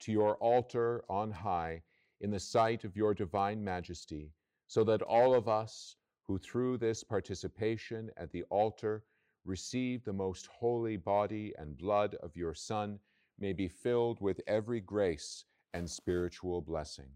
to 0.00 0.12
your 0.12 0.36
altar 0.36 1.04
on 1.08 1.30
high 1.30 1.82
in 2.20 2.30
the 2.30 2.40
sight 2.40 2.84
of 2.84 2.96
your 2.96 3.14
divine 3.14 3.62
majesty, 3.62 4.32
so 4.66 4.84
that 4.84 5.02
all 5.02 5.34
of 5.34 5.48
us 5.48 5.96
who 6.28 6.38
through 6.38 6.76
this 6.76 7.02
participation 7.02 8.10
at 8.18 8.30
the 8.30 8.44
altar 8.50 9.02
receive 9.46 10.04
the 10.04 10.12
most 10.12 10.46
holy 10.46 10.98
body 10.98 11.54
and 11.58 11.78
blood 11.78 12.14
of 12.22 12.36
your 12.36 12.52
Son 12.52 12.98
may 13.38 13.54
be 13.54 13.66
filled 13.66 14.20
with 14.20 14.40
every 14.46 14.80
grace 14.80 15.44
and 15.72 15.88
spiritual 15.88 16.60
blessing. 16.60 17.08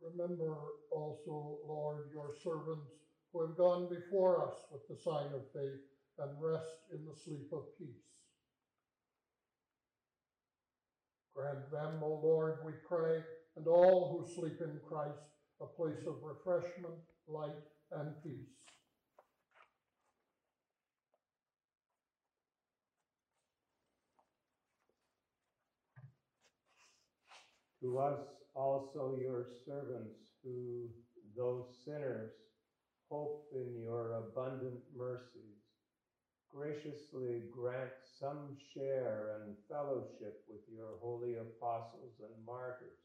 Remember 0.00 0.56
also, 0.92 1.58
Lord, 1.66 2.10
your 2.12 2.32
servants 2.42 2.92
who 3.32 3.46
have 3.46 3.56
gone 3.56 3.88
before 3.88 4.48
us 4.48 4.54
with 4.72 4.86
the 4.88 4.96
sign 5.02 5.26
of 5.34 5.42
faith 5.52 5.80
and 6.18 6.30
rest 6.40 6.78
in 6.92 7.04
the 7.04 7.14
sleep 7.14 7.48
of 7.52 7.64
peace. 7.78 8.17
Grant 11.38 11.70
them, 11.70 12.02
O 12.02 12.20
Lord, 12.20 12.58
we 12.66 12.72
pray, 12.88 13.22
and 13.56 13.68
all 13.68 14.10
who 14.26 14.34
sleep 14.34 14.60
in 14.60 14.80
Christ, 14.88 15.20
a 15.60 15.66
place 15.66 16.04
of 16.04 16.16
refreshment, 16.24 16.94
light, 17.28 17.52
and 17.92 18.10
peace. 18.24 18.48
To 27.82 27.98
us 28.00 28.18
also, 28.56 29.16
your 29.22 29.46
servants, 29.64 30.18
who, 30.42 30.88
though 31.36 31.68
sinners, 31.84 32.32
hope 33.08 33.44
in 33.54 33.80
your 33.80 34.14
abundant 34.14 34.80
mercies, 34.96 35.57
graciously 36.54 37.44
grant 37.52 37.92
some 38.18 38.56
share 38.74 39.40
and 39.44 39.54
fellowship 39.70 40.44
with 40.48 40.64
your 40.68 40.98
holy 41.00 41.36
apostles 41.36 42.16
and 42.20 42.34
martyrs, 42.46 43.04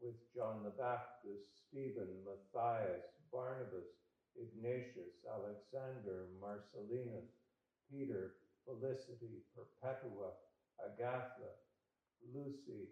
with 0.00 0.14
John 0.34 0.62
the 0.64 0.70
Baptist, 0.70 1.68
Stephen, 1.68 2.10
Matthias, 2.26 3.06
Barnabas, 3.32 3.88
Ignatius, 4.36 5.22
Alexander, 5.24 6.26
Marcellinus, 6.42 7.30
Peter, 7.90 8.34
Felicity, 8.66 9.44
Perpetua, 9.54 10.34
Agatha, 10.82 11.54
Lucy, 12.34 12.90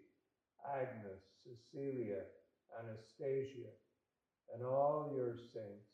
Agnes, 0.63 1.21
Cecilia, 1.43 2.23
Anastasia, 2.79 3.69
and 4.53 4.65
all 4.65 5.11
your 5.15 5.35
saints. 5.53 5.92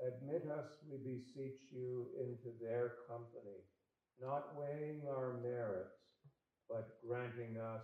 Admit 0.00 0.48
us, 0.50 0.66
we 0.90 0.98
beseech 0.98 1.60
you, 1.70 2.06
into 2.18 2.56
their 2.60 2.94
company, 3.08 3.62
not 4.20 4.56
weighing 4.56 5.02
our 5.08 5.34
merits, 5.42 5.96
but 6.68 6.96
granting 7.06 7.56
us 7.58 7.82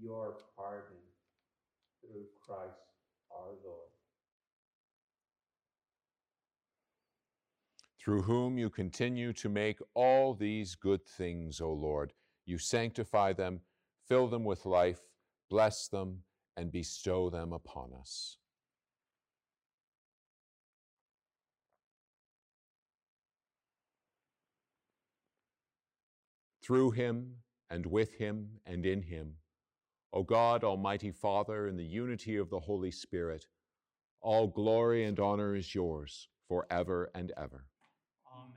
your 0.00 0.38
pardon 0.56 0.96
through 2.00 2.24
Christ 2.40 2.80
our 3.30 3.52
Lord. 3.64 3.90
Through 8.02 8.22
whom 8.22 8.56
you 8.56 8.70
continue 8.70 9.32
to 9.34 9.48
make 9.48 9.78
all 9.94 10.34
these 10.34 10.74
good 10.74 11.04
things, 11.04 11.60
O 11.60 11.70
Lord. 11.72 12.14
You 12.46 12.56
sanctify 12.56 13.34
them, 13.34 13.60
fill 14.08 14.26
them 14.28 14.44
with 14.44 14.64
life, 14.64 15.00
bless 15.50 15.88
them, 15.88 16.22
and 16.56 16.72
bestow 16.72 17.28
them 17.28 17.52
upon 17.52 17.92
us. 17.92 18.38
Through 26.70 26.92
him, 26.92 27.34
and 27.68 27.84
with 27.84 28.14
him, 28.14 28.60
and 28.64 28.86
in 28.86 29.02
him, 29.02 29.34
O 30.12 30.22
God, 30.22 30.62
Almighty 30.62 31.10
Father, 31.10 31.66
in 31.66 31.76
the 31.76 31.84
unity 31.84 32.36
of 32.36 32.48
the 32.48 32.60
Holy 32.60 32.92
Spirit, 32.92 33.48
all 34.20 34.46
glory 34.46 35.04
and 35.04 35.18
honor 35.18 35.56
is 35.56 35.74
yours 35.74 36.28
forever 36.46 37.10
and 37.12 37.32
ever. 37.36 37.64
Amen. 38.32 38.54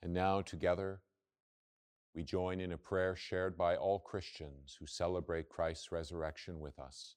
And 0.00 0.14
now, 0.14 0.42
together, 0.42 1.00
we 2.14 2.22
join 2.22 2.60
in 2.60 2.70
a 2.70 2.78
prayer 2.78 3.16
shared 3.16 3.58
by 3.58 3.74
all 3.74 3.98
Christians 3.98 4.76
who 4.78 4.86
celebrate 4.86 5.48
Christ's 5.48 5.90
resurrection 5.90 6.60
with 6.60 6.78
us 6.78 7.16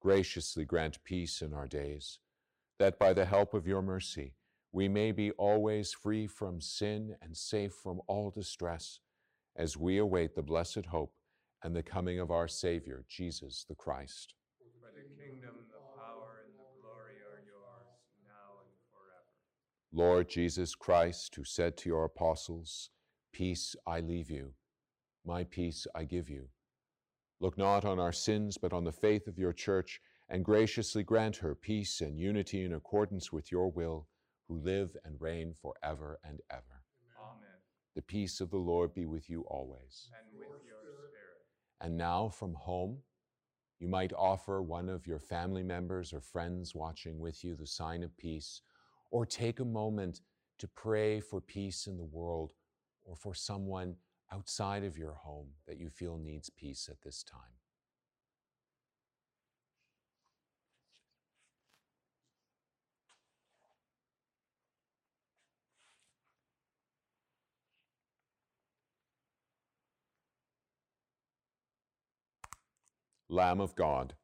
Graciously 0.00 0.64
grant 0.64 1.02
peace 1.04 1.42
in 1.42 1.52
our 1.52 1.66
days, 1.66 2.18
that 2.78 2.98
by 2.98 3.12
the 3.12 3.26
help 3.26 3.52
of 3.52 3.66
your 3.66 3.82
mercy 3.82 4.34
we 4.72 4.88
may 4.88 5.12
be 5.12 5.30
always 5.32 5.92
free 5.92 6.26
from 6.26 6.60
sin 6.60 7.16
and 7.20 7.36
safe 7.36 7.74
from 7.74 8.00
all 8.06 8.30
distress, 8.30 9.00
as 9.56 9.76
we 9.76 9.98
await 9.98 10.34
the 10.34 10.42
blessed 10.42 10.86
hope 10.86 11.12
and 11.62 11.74
the 11.74 11.82
coming 11.82 12.18
of 12.18 12.30
our 12.30 12.48
Savior, 12.48 13.04
Jesus 13.08 13.66
the 13.68 13.74
Christ. 13.74 14.34
For 14.80 14.90
the 14.94 15.02
kingdom, 15.22 15.54
the 15.70 16.00
power, 16.00 16.44
and 16.46 16.54
the 16.54 16.80
glory 16.80 17.16
are 17.30 17.42
yours, 17.44 17.88
now 18.24 18.62
and 18.62 18.72
forever. 18.90 19.32
Lord 19.92 20.28
Jesus 20.28 20.74
Christ, 20.74 21.34
who 21.34 21.44
said 21.44 21.76
to 21.78 21.88
your 21.90 22.04
apostles, 22.04 22.90
Peace 23.32 23.76
I 23.86 24.00
leave 24.00 24.30
you, 24.30 24.54
my 25.26 25.44
peace 25.44 25.86
I 25.94 26.04
give 26.04 26.30
you. 26.30 26.48
Look 27.40 27.56
not 27.56 27.86
on 27.86 27.98
our 27.98 28.12
sins, 28.12 28.58
but 28.58 28.72
on 28.72 28.84
the 28.84 28.92
faith 28.92 29.26
of 29.26 29.38
your 29.38 29.54
church, 29.54 30.00
and 30.28 30.44
graciously 30.44 31.02
grant 31.02 31.36
her 31.36 31.54
peace 31.54 32.00
and 32.02 32.18
unity 32.18 32.64
in 32.64 32.74
accordance 32.74 33.32
with 33.32 33.50
your 33.50 33.70
will, 33.70 34.06
who 34.46 34.58
live 34.58 34.96
and 35.04 35.20
reign 35.20 35.54
forever 35.60 36.18
and 36.22 36.40
ever. 36.50 36.84
Amen. 37.18 37.48
The 37.94 38.02
peace 38.02 38.40
of 38.40 38.50
the 38.50 38.58
Lord 38.58 38.94
be 38.94 39.06
with 39.06 39.30
you 39.30 39.42
always. 39.48 40.10
And 40.12 40.38
with 40.38 40.60
your 40.66 40.82
spirit. 40.82 41.40
And 41.80 41.96
now 41.96 42.28
from 42.28 42.54
home, 42.54 42.98
you 43.78 43.88
might 43.88 44.12
offer 44.12 44.60
one 44.60 44.90
of 44.90 45.06
your 45.06 45.18
family 45.18 45.62
members 45.62 46.12
or 46.12 46.20
friends 46.20 46.74
watching 46.74 47.18
with 47.18 47.42
you 47.42 47.56
the 47.56 47.66
sign 47.66 48.02
of 48.02 48.16
peace, 48.18 48.60
or 49.10 49.24
take 49.24 49.60
a 49.60 49.64
moment 49.64 50.20
to 50.58 50.68
pray 50.68 51.20
for 51.20 51.40
peace 51.40 51.86
in 51.86 51.96
the 51.96 52.04
world 52.04 52.52
or 53.02 53.16
for 53.16 53.34
someone 53.34 53.96
outside 54.32 54.84
of 54.84 54.98
your 54.98 55.14
home 55.14 55.48
that 55.66 55.78
you 55.78 55.90
feel 55.90 56.18
needs 56.18 56.50
peace 56.50 56.88
at 56.90 57.02
this 57.02 57.22
time. 57.22 57.58
Lamb 73.28 73.60
of 73.60 73.74
God, 73.74 74.14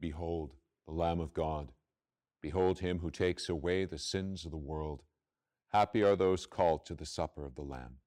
Behold, 0.00 0.54
the 0.86 0.94
Lamb 0.94 1.20
of 1.20 1.34
God. 1.34 1.72
Behold 2.40 2.78
him 2.78 3.00
who 3.00 3.10
takes 3.10 3.48
away 3.48 3.84
the 3.84 3.98
sins 3.98 4.44
of 4.44 4.50
the 4.50 4.56
world. 4.56 5.02
Happy 5.72 6.02
are 6.02 6.16
those 6.16 6.46
called 6.46 6.86
to 6.86 6.94
the 6.94 7.06
supper 7.06 7.44
of 7.44 7.54
the 7.54 7.62
Lamb. 7.62 7.98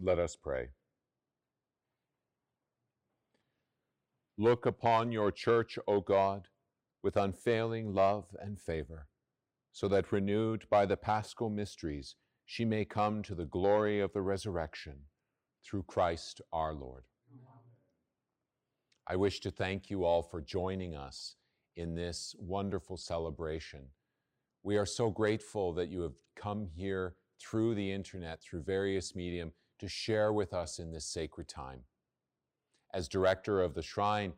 Let 0.00 0.18
us 0.18 0.36
pray. 0.36 0.68
Look 4.36 4.66
upon 4.66 5.12
your 5.12 5.30
church, 5.30 5.78
O 5.86 6.00
God, 6.00 6.48
with 7.02 7.16
unfailing 7.16 7.94
love 7.94 8.34
and 8.40 8.60
favor, 8.60 9.06
so 9.72 9.86
that 9.88 10.10
renewed 10.10 10.64
by 10.68 10.86
the 10.86 10.96
paschal 10.96 11.48
mysteries, 11.48 12.16
she 12.44 12.64
may 12.64 12.84
come 12.84 13.22
to 13.22 13.34
the 13.34 13.44
glory 13.44 14.00
of 14.00 14.12
the 14.12 14.22
resurrection 14.22 14.96
through 15.64 15.84
Christ 15.84 16.40
our 16.52 16.74
Lord. 16.74 17.04
I 19.06 19.16
wish 19.16 19.40
to 19.40 19.50
thank 19.50 19.90
you 19.90 20.04
all 20.04 20.22
for 20.22 20.40
joining 20.40 20.94
us 20.96 21.36
in 21.76 21.94
this 21.94 22.34
wonderful 22.38 22.96
celebration. 22.96 23.82
We 24.62 24.76
are 24.76 24.86
so 24.86 25.10
grateful 25.10 25.72
that 25.74 25.88
you 25.88 26.00
have 26.00 26.16
come 26.36 26.66
here 26.74 27.14
through 27.38 27.74
the 27.74 27.92
internet, 27.92 28.42
through 28.42 28.62
various 28.62 29.14
medium, 29.14 29.52
to 29.78 29.88
share 29.88 30.32
with 30.32 30.52
us 30.52 30.78
in 30.78 30.92
this 30.92 31.06
sacred 31.06 31.48
time. 31.48 31.80
As 32.92 33.08
director 33.08 33.60
of 33.60 33.74
the 33.74 33.82
shrine, 33.82 34.32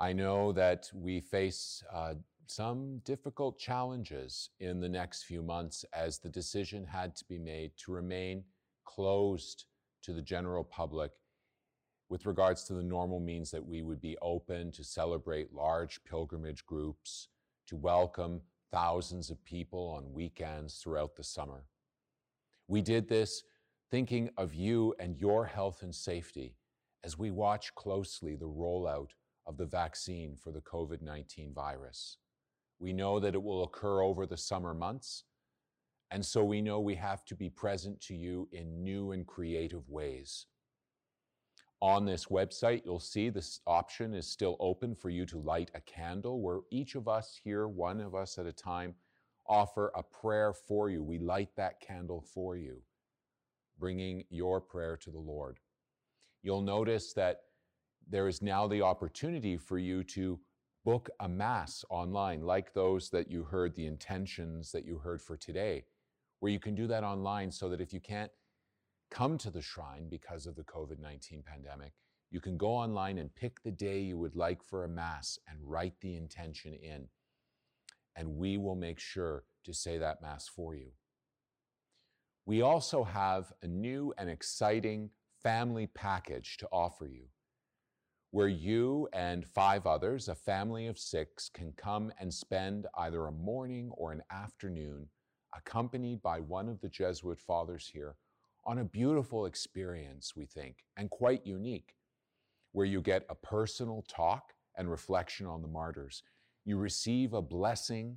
I 0.00 0.12
know 0.12 0.52
that 0.52 0.90
we 0.94 1.20
face 1.20 1.82
uh, 1.92 2.14
some 2.46 2.98
difficult 3.04 3.58
challenges 3.58 4.50
in 4.58 4.80
the 4.80 4.88
next 4.88 5.24
few 5.24 5.42
months 5.42 5.84
as 5.92 6.18
the 6.18 6.28
decision 6.28 6.84
had 6.84 7.14
to 7.16 7.24
be 7.26 7.38
made 7.38 7.72
to 7.78 7.92
remain 7.92 8.44
closed 8.84 9.66
to 10.02 10.12
the 10.12 10.22
general 10.22 10.64
public 10.64 11.12
with 12.08 12.26
regards 12.26 12.64
to 12.64 12.72
the 12.72 12.82
normal 12.82 13.20
means 13.20 13.50
that 13.52 13.64
we 13.64 13.82
would 13.82 14.00
be 14.00 14.18
open 14.20 14.72
to 14.72 14.82
celebrate 14.82 15.54
large 15.54 16.02
pilgrimage 16.04 16.66
groups, 16.66 17.28
to 17.68 17.76
welcome 17.76 18.40
thousands 18.72 19.30
of 19.30 19.44
people 19.44 19.94
on 19.96 20.12
weekends 20.12 20.78
throughout 20.78 21.14
the 21.14 21.22
summer. 21.22 21.64
We 22.66 22.82
did 22.82 23.08
this 23.08 23.44
thinking 23.90 24.30
of 24.36 24.54
you 24.54 24.94
and 25.00 25.16
your 25.16 25.46
health 25.46 25.82
and 25.82 25.94
safety 25.94 26.54
as 27.02 27.18
we 27.18 27.30
watch 27.30 27.74
closely 27.74 28.36
the 28.36 28.48
rollout 28.48 29.10
of 29.46 29.56
the 29.56 29.66
vaccine 29.66 30.36
for 30.36 30.52
the 30.52 30.60
COVID 30.60 31.02
19 31.02 31.52
virus. 31.52 32.18
We 32.78 32.92
know 32.92 33.18
that 33.18 33.34
it 33.34 33.42
will 33.42 33.64
occur 33.64 34.02
over 34.02 34.26
the 34.26 34.36
summer 34.36 34.74
months, 34.74 35.24
and 36.10 36.24
so 36.24 36.44
we 36.44 36.62
know 36.62 36.80
we 36.80 36.94
have 36.94 37.24
to 37.26 37.34
be 37.34 37.50
present 37.50 38.00
to 38.02 38.14
you 38.14 38.48
in 38.52 38.82
new 38.82 39.12
and 39.12 39.26
creative 39.26 39.88
ways. 39.88 40.46
On 41.82 42.04
this 42.04 42.26
website, 42.26 42.82
you'll 42.84 43.00
see 43.00 43.30
this 43.30 43.60
option 43.66 44.14
is 44.14 44.26
still 44.26 44.56
open 44.60 44.94
for 44.94 45.08
you 45.08 45.24
to 45.26 45.38
light 45.38 45.70
a 45.74 45.80
candle 45.80 46.40
where 46.40 46.60
each 46.70 46.94
of 46.94 47.08
us 47.08 47.40
here, 47.42 47.68
one 47.68 48.00
of 48.00 48.14
us 48.14 48.38
at 48.38 48.46
a 48.46 48.52
time, 48.52 48.94
offer 49.46 49.90
a 49.94 50.02
prayer 50.02 50.52
for 50.52 50.90
you. 50.90 51.02
We 51.02 51.18
light 51.18 51.56
that 51.56 51.80
candle 51.80 52.20
for 52.20 52.56
you, 52.56 52.82
bringing 53.80 54.24
your 54.28 54.60
prayer 54.60 54.96
to 54.98 55.10
the 55.10 55.18
Lord. 55.18 55.58
You'll 56.42 56.62
notice 56.62 57.12
that 57.14 57.40
there 58.08 58.28
is 58.28 58.42
now 58.42 58.68
the 58.68 58.82
opportunity 58.82 59.56
for 59.56 59.78
you 59.78 60.04
to 60.04 60.38
book 60.84 61.10
a 61.20 61.28
Mass 61.28 61.84
online, 61.90 62.42
like 62.42 62.72
those 62.72 63.10
that 63.10 63.30
you 63.30 63.42
heard, 63.42 63.74
the 63.74 63.86
intentions 63.86 64.72
that 64.72 64.84
you 64.84 64.98
heard 64.98 65.20
for 65.20 65.36
today, 65.36 65.84
where 66.40 66.52
you 66.52 66.60
can 66.60 66.74
do 66.74 66.86
that 66.86 67.04
online 67.04 67.50
so 67.50 67.68
that 67.68 67.80
if 67.80 67.92
you 67.92 68.00
can't 68.00 68.30
come 69.10 69.36
to 69.38 69.50
the 69.50 69.60
shrine 69.60 70.08
because 70.08 70.46
of 70.46 70.56
the 70.56 70.64
COVID 70.64 70.98
19 70.98 71.42
pandemic, 71.44 71.92
you 72.30 72.40
can 72.40 72.56
go 72.56 72.70
online 72.70 73.18
and 73.18 73.34
pick 73.34 73.62
the 73.62 73.70
day 73.70 74.00
you 74.00 74.16
would 74.18 74.36
like 74.36 74.62
for 74.62 74.84
a 74.84 74.88
Mass 74.88 75.38
and 75.48 75.58
write 75.62 75.94
the 76.00 76.16
intention 76.16 76.74
in. 76.74 77.08
And 78.16 78.36
we 78.36 78.56
will 78.56 78.76
make 78.76 78.98
sure 78.98 79.44
to 79.64 79.74
say 79.74 79.98
that 79.98 80.22
Mass 80.22 80.48
for 80.48 80.74
you. 80.74 80.92
We 82.50 82.62
also 82.62 83.04
have 83.04 83.52
a 83.62 83.68
new 83.68 84.12
and 84.18 84.28
exciting 84.28 85.10
family 85.40 85.86
package 85.86 86.56
to 86.56 86.68
offer 86.72 87.06
you, 87.06 87.26
where 88.32 88.48
you 88.48 89.08
and 89.12 89.46
five 89.46 89.86
others, 89.86 90.26
a 90.26 90.34
family 90.34 90.88
of 90.88 90.98
six, 90.98 91.48
can 91.48 91.72
come 91.76 92.12
and 92.18 92.34
spend 92.34 92.88
either 92.98 93.28
a 93.28 93.30
morning 93.30 93.92
or 93.92 94.10
an 94.10 94.24
afternoon 94.32 95.06
accompanied 95.54 96.22
by 96.22 96.40
one 96.40 96.68
of 96.68 96.80
the 96.80 96.88
Jesuit 96.88 97.38
fathers 97.38 97.88
here 97.94 98.16
on 98.64 98.78
a 98.78 98.84
beautiful 98.84 99.46
experience, 99.46 100.34
we 100.34 100.44
think, 100.44 100.78
and 100.96 101.08
quite 101.08 101.46
unique, 101.46 101.94
where 102.72 102.84
you 102.84 103.00
get 103.00 103.26
a 103.30 103.34
personal 103.36 104.04
talk 104.08 104.54
and 104.76 104.90
reflection 104.90 105.46
on 105.46 105.62
the 105.62 105.68
martyrs. 105.68 106.24
You 106.64 106.78
receive 106.78 107.32
a 107.32 107.42
blessing 107.42 108.16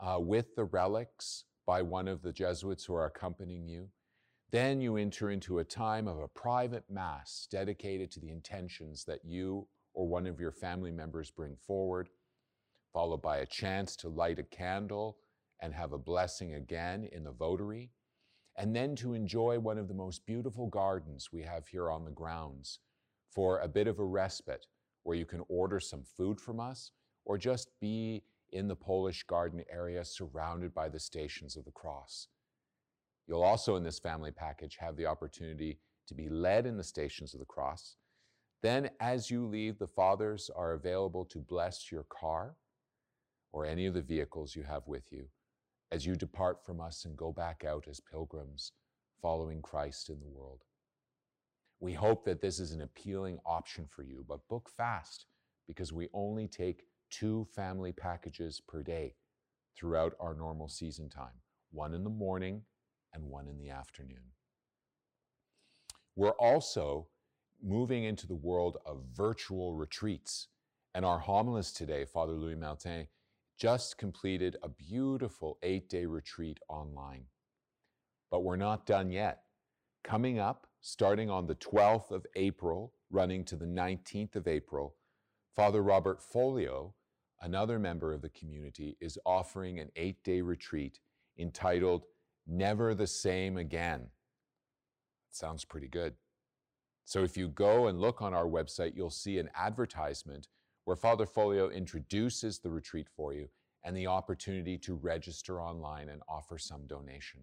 uh, 0.00 0.18
with 0.20 0.54
the 0.54 0.64
relics 0.64 1.44
by 1.66 1.82
one 1.82 2.08
of 2.08 2.22
the 2.22 2.32
Jesuits 2.32 2.84
who 2.84 2.94
are 2.94 3.06
accompanying 3.06 3.68
you. 3.68 3.88
Then 4.50 4.80
you 4.80 4.96
enter 4.96 5.30
into 5.30 5.58
a 5.58 5.64
time 5.64 6.06
of 6.06 6.18
a 6.18 6.28
private 6.28 6.84
Mass 6.88 7.48
dedicated 7.50 8.10
to 8.12 8.20
the 8.20 8.30
intentions 8.30 9.04
that 9.04 9.24
you 9.24 9.66
or 9.94 10.06
one 10.06 10.26
of 10.26 10.40
your 10.40 10.52
family 10.52 10.90
members 10.90 11.30
bring 11.30 11.56
forward, 11.56 12.08
followed 12.92 13.22
by 13.22 13.38
a 13.38 13.46
chance 13.46 13.96
to 13.96 14.08
light 14.08 14.38
a 14.38 14.44
candle 14.44 15.16
and 15.60 15.72
have 15.72 15.92
a 15.92 15.98
blessing 15.98 16.54
again 16.54 17.08
in 17.12 17.24
the 17.24 17.32
votary 17.32 17.90
and 18.56 18.74
then 18.74 18.94
to 18.96 19.14
enjoy 19.14 19.58
one 19.58 19.78
of 19.78 19.88
the 19.88 19.94
most 19.94 20.24
beautiful 20.26 20.66
gardens 20.68 21.30
we 21.32 21.42
have 21.42 21.66
here 21.66 21.90
on 21.90 22.04
the 22.04 22.10
grounds 22.10 22.78
for 23.30 23.58
a 23.58 23.68
bit 23.68 23.88
of 23.88 23.98
a 23.98 24.04
respite 24.04 24.66
where 25.02 25.16
you 25.16 25.26
can 25.26 25.42
order 25.48 25.80
some 25.80 26.02
food 26.16 26.40
from 26.40 26.60
us 26.60 26.92
or 27.24 27.36
just 27.36 27.70
be 27.80 28.22
in 28.54 28.68
the 28.68 28.76
Polish 28.76 29.24
garden 29.24 29.62
area 29.70 30.04
surrounded 30.04 30.72
by 30.72 30.88
the 30.88 31.00
Stations 31.00 31.56
of 31.56 31.64
the 31.64 31.72
Cross. 31.72 32.28
You'll 33.26 33.42
also, 33.42 33.76
in 33.76 33.82
this 33.82 33.98
family 33.98 34.30
package, 34.30 34.76
have 34.80 34.96
the 34.96 35.06
opportunity 35.06 35.78
to 36.06 36.14
be 36.14 36.28
led 36.28 36.64
in 36.64 36.76
the 36.76 36.84
Stations 36.84 37.34
of 37.34 37.40
the 37.40 37.46
Cross. 37.46 37.96
Then, 38.62 38.90
as 39.00 39.30
you 39.30 39.44
leave, 39.44 39.78
the 39.78 39.86
fathers 39.86 40.50
are 40.54 40.72
available 40.72 41.24
to 41.26 41.38
bless 41.38 41.90
your 41.90 42.04
car 42.04 42.56
or 43.52 43.66
any 43.66 43.86
of 43.86 43.94
the 43.94 44.02
vehicles 44.02 44.56
you 44.56 44.62
have 44.62 44.86
with 44.86 45.12
you 45.12 45.26
as 45.90 46.06
you 46.06 46.14
depart 46.14 46.64
from 46.64 46.80
us 46.80 47.04
and 47.04 47.16
go 47.16 47.32
back 47.32 47.64
out 47.64 47.86
as 47.88 48.00
pilgrims 48.00 48.72
following 49.20 49.62
Christ 49.62 50.08
in 50.10 50.20
the 50.20 50.28
world. 50.28 50.62
We 51.80 51.92
hope 51.92 52.24
that 52.24 52.40
this 52.40 52.58
is 52.58 52.72
an 52.72 52.82
appealing 52.82 53.38
option 53.44 53.86
for 53.88 54.02
you, 54.02 54.24
but 54.26 54.48
book 54.48 54.70
fast 54.76 55.26
because 55.66 55.92
we 55.92 56.08
only 56.12 56.48
take 56.48 56.84
two 57.18 57.46
family 57.54 57.92
packages 57.92 58.60
per 58.66 58.82
day 58.82 59.14
throughout 59.76 60.14
our 60.18 60.34
normal 60.34 60.68
season 60.68 61.08
time 61.08 61.40
one 61.70 61.94
in 61.94 62.04
the 62.04 62.10
morning 62.10 62.62
and 63.12 63.24
one 63.24 63.48
in 63.48 63.58
the 63.58 63.70
afternoon. 63.70 64.32
We're 66.16 66.30
also 66.30 67.08
moving 67.62 68.04
into 68.04 68.26
the 68.26 68.34
world 68.34 68.78
of 68.86 69.02
virtual 69.12 69.74
retreats. 69.74 70.48
And 70.94 71.04
our 71.04 71.20
homilist 71.20 71.76
today, 71.76 72.04
Father 72.04 72.34
Louis 72.34 72.54
Martin, 72.54 73.08
just 73.58 73.98
completed 73.98 74.56
a 74.62 74.68
beautiful 74.68 75.58
eight 75.64 75.88
day 75.88 76.06
retreat 76.06 76.58
online. 76.68 77.24
But 78.30 78.44
we're 78.44 78.56
not 78.56 78.86
done 78.86 79.10
yet. 79.10 79.42
Coming 80.04 80.38
up, 80.38 80.68
starting 80.80 81.30
on 81.30 81.46
the 81.46 81.56
12th 81.56 82.12
of 82.12 82.26
April, 82.36 82.92
running 83.10 83.44
to 83.46 83.56
the 83.56 83.66
19th 83.66 84.36
of 84.36 84.46
April, 84.46 84.94
Father 85.56 85.82
Robert 85.82 86.22
Folio, 86.22 86.94
another 87.44 87.78
member 87.78 88.12
of 88.12 88.22
the 88.22 88.30
community, 88.30 88.96
is 89.00 89.18
offering 89.26 89.78
an 89.78 89.90
eight 89.96 90.22
day 90.24 90.40
retreat 90.40 90.98
entitled 91.38 92.06
Never 92.46 92.94
the 92.94 93.06
Same 93.06 93.58
Again. 93.58 94.08
Sounds 95.30 95.64
pretty 95.64 95.88
good. 95.88 96.14
So 97.04 97.22
if 97.22 97.36
you 97.36 97.48
go 97.48 97.88
and 97.88 98.00
look 98.00 98.22
on 98.22 98.32
our 98.32 98.46
website, 98.46 98.96
you'll 98.96 99.10
see 99.10 99.38
an 99.38 99.50
advertisement 99.54 100.48
where 100.84 100.96
Father 100.96 101.26
Folio 101.26 101.68
introduces 101.68 102.58
the 102.58 102.70
retreat 102.70 103.08
for 103.14 103.34
you 103.34 103.48
and 103.84 103.94
the 103.94 104.06
opportunity 104.06 104.78
to 104.78 104.94
register 104.94 105.60
online 105.60 106.08
and 106.08 106.22
offer 106.28 106.56
some 106.56 106.86
donation. 106.86 107.40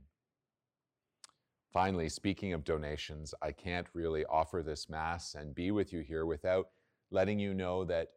Finally, 1.71 2.09
speaking 2.09 2.53
of 2.53 2.63
donations, 2.63 3.35
I 3.41 3.51
can't 3.51 3.87
really 3.93 4.25
offer 4.25 4.63
this 4.63 4.89
Mass 4.89 5.35
and 5.35 5.53
be 5.53 5.69
with 5.69 5.93
you 5.93 5.99
here 5.99 6.25
without 6.25 6.69
letting 7.11 7.39
you 7.39 7.53
know 7.53 7.83
that, 7.85 8.07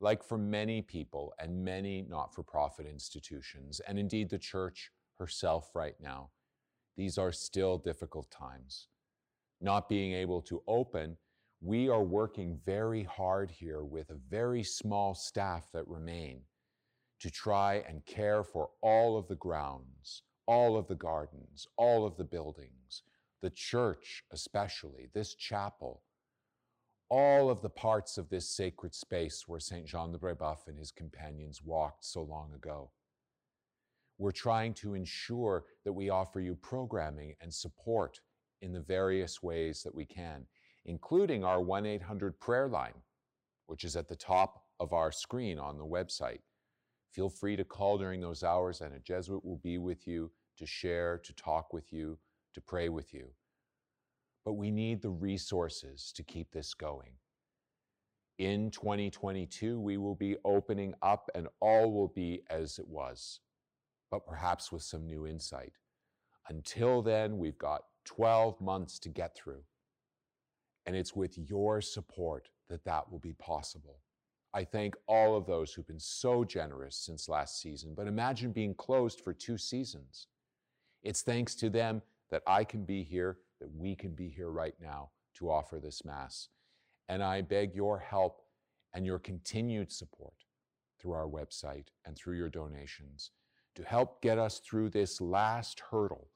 like 0.00 0.22
for 0.22 0.38
many 0.38 0.82
people 0.82 1.32
and 1.38 1.64
many 1.64 2.02
not 2.08 2.34
for 2.34 2.42
profit 2.42 2.86
institutions, 2.86 3.80
and 3.86 3.98
indeed 3.98 4.30
the 4.30 4.38
church 4.38 4.90
herself 5.18 5.70
right 5.74 5.96
now, 6.00 6.30
these 6.96 7.18
are 7.18 7.32
still 7.32 7.78
difficult 7.78 8.30
times. 8.30 8.88
Not 9.60 9.88
being 9.88 10.12
able 10.12 10.42
to 10.42 10.62
open 10.66 11.16
we 11.62 11.88
are 11.88 12.02
working 12.02 12.58
very 12.64 13.02
hard 13.02 13.50
here 13.50 13.82
with 13.82 14.10
a 14.10 14.20
very 14.28 14.62
small 14.62 15.14
staff 15.14 15.70
that 15.72 15.88
remain 15.88 16.42
to 17.20 17.30
try 17.30 17.82
and 17.88 18.04
care 18.04 18.44
for 18.44 18.70
all 18.82 19.16
of 19.16 19.26
the 19.26 19.36
grounds, 19.36 20.22
all 20.46 20.76
of 20.76 20.86
the 20.86 20.94
gardens, 20.94 21.66
all 21.78 22.04
of 22.04 22.16
the 22.16 22.24
buildings, 22.24 23.02
the 23.42 23.50
church 23.50 24.22
especially, 24.32 25.08
this 25.14 25.34
chapel, 25.34 26.02
all 27.08 27.50
of 27.50 27.62
the 27.62 27.70
parts 27.70 28.18
of 28.18 28.28
this 28.28 28.48
sacred 28.48 28.94
space 28.94 29.44
where 29.46 29.60
St. 29.60 29.86
Jean 29.86 30.12
de 30.12 30.18
Brebeuf 30.18 30.66
and 30.66 30.78
his 30.78 30.90
companions 30.90 31.62
walked 31.62 32.04
so 32.04 32.22
long 32.22 32.52
ago. 32.54 32.90
We're 34.18 34.32
trying 34.32 34.74
to 34.74 34.94
ensure 34.94 35.64
that 35.84 35.92
we 35.92 36.10
offer 36.10 36.40
you 36.40 36.54
programming 36.54 37.34
and 37.40 37.52
support 37.52 38.20
in 38.62 38.72
the 38.72 38.80
various 38.80 39.42
ways 39.42 39.82
that 39.82 39.94
we 39.94 40.06
can 40.06 40.46
including 40.86 41.44
our 41.44 41.60
1 41.60 41.84
800 41.84 42.38
prayer 42.40 42.68
line, 42.68 42.94
which 43.66 43.84
is 43.84 43.96
at 43.96 44.08
the 44.08 44.16
top 44.16 44.62
of 44.80 44.92
our 44.92 45.12
screen 45.12 45.58
on 45.58 45.76
the 45.76 45.84
website. 45.84 46.40
Feel 47.12 47.28
free 47.28 47.56
to 47.56 47.64
call 47.64 47.98
during 47.98 48.20
those 48.20 48.42
hours, 48.42 48.80
and 48.80 48.94
a 48.94 49.00
Jesuit 49.00 49.44
will 49.44 49.58
be 49.58 49.78
with 49.78 50.06
you 50.06 50.30
to 50.58 50.66
share, 50.66 51.18
to 51.18 51.32
talk 51.34 51.72
with 51.72 51.92
you, 51.92 52.18
to 52.54 52.60
pray 52.60 52.88
with 52.88 53.12
you. 53.12 53.28
But 54.46 54.54
we 54.54 54.70
need 54.70 55.02
the 55.02 55.10
resources 55.10 56.12
to 56.14 56.22
keep 56.22 56.52
this 56.52 56.72
going. 56.72 57.10
In 58.38 58.70
2022, 58.70 59.80
we 59.80 59.96
will 59.96 60.14
be 60.14 60.36
opening 60.44 60.94
up, 61.02 61.28
and 61.34 61.48
all 61.60 61.90
will 61.90 62.08
be 62.08 62.42
as 62.48 62.78
it 62.78 62.86
was, 62.86 63.40
but 64.10 64.24
perhaps 64.24 64.70
with 64.70 64.82
some 64.82 65.04
new 65.04 65.26
insight. 65.26 65.72
Until 66.48 67.02
then, 67.02 67.38
we've 67.38 67.58
got 67.58 67.82
12 68.04 68.60
months 68.60 69.00
to 69.00 69.08
get 69.08 69.36
through. 69.36 69.64
And 70.86 70.94
it's 70.94 71.16
with 71.16 71.36
your 71.36 71.80
support 71.80 72.48
that 72.68 72.84
that 72.84 73.10
will 73.10 73.18
be 73.18 73.32
possible. 73.32 73.98
I 74.54 74.62
thank 74.62 74.94
all 75.08 75.36
of 75.36 75.46
those 75.46 75.72
who've 75.72 75.86
been 75.86 75.98
so 75.98 76.44
generous 76.44 76.96
since 76.96 77.28
last 77.28 77.60
season, 77.60 77.94
but 77.96 78.06
imagine 78.06 78.52
being 78.52 78.74
closed 78.74 79.20
for 79.22 79.34
two 79.34 79.58
seasons. 79.58 80.28
It's 81.02 81.22
thanks 81.22 81.56
to 81.56 81.68
them 81.68 82.02
that 82.30 82.42
I 82.46 82.62
can 82.62 82.84
be 82.84 83.02
here, 83.02 83.38
that 83.60 83.74
we 83.74 83.94
can 83.94 84.14
be 84.14 84.28
here 84.28 84.50
right 84.50 84.74
now 84.80 85.10
to 85.34 85.50
offer 85.50 85.78
this 85.78 86.04
Mass. 86.04 86.48
And 87.08 87.22
I 87.22 87.42
beg 87.42 87.74
your 87.74 87.98
help 87.98 88.42
and 88.94 89.06
your 89.06 89.18
continued 89.18 89.92
support 89.92 90.34
through 90.98 91.12
our 91.12 91.28
website 91.28 91.88
and 92.04 92.16
through 92.16 92.36
your 92.36 92.48
donations 92.48 93.30
to 93.74 93.84
help 93.84 94.22
get 94.22 94.38
us 94.38 94.58
through 94.60 94.90
this 94.90 95.20
last 95.20 95.80
hurdle 95.90 96.28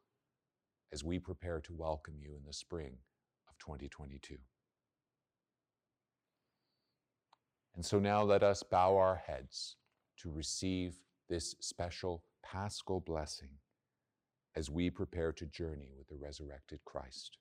as 0.93 1.03
we 1.03 1.19
prepare 1.19 1.61
to 1.61 1.73
welcome 1.73 2.15
you 2.21 2.35
in 2.37 2.45
the 2.47 2.53
spring 2.53 2.97
of 3.49 3.57
2022. 3.59 4.37
And 7.75 7.85
so 7.85 7.99
now 7.99 8.23
let 8.23 8.43
us 8.43 8.63
bow 8.63 8.97
our 8.97 9.23
heads 9.27 9.77
to 10.19 10.31
receive 10.31 10.97
this 11.29 11.55
special 11.61 12.25
paschal 12.43 13.01
blessing 13.01 13.51
as 14.57 14.71
we 14.71 14.91
prepare 14.91 15.33
to 15.33 15.47
journey 15.47 15.91
with 15.97 16.09
the 16.09 16.17
resurrected 16.17 16.81
Christ. 16.85 17.37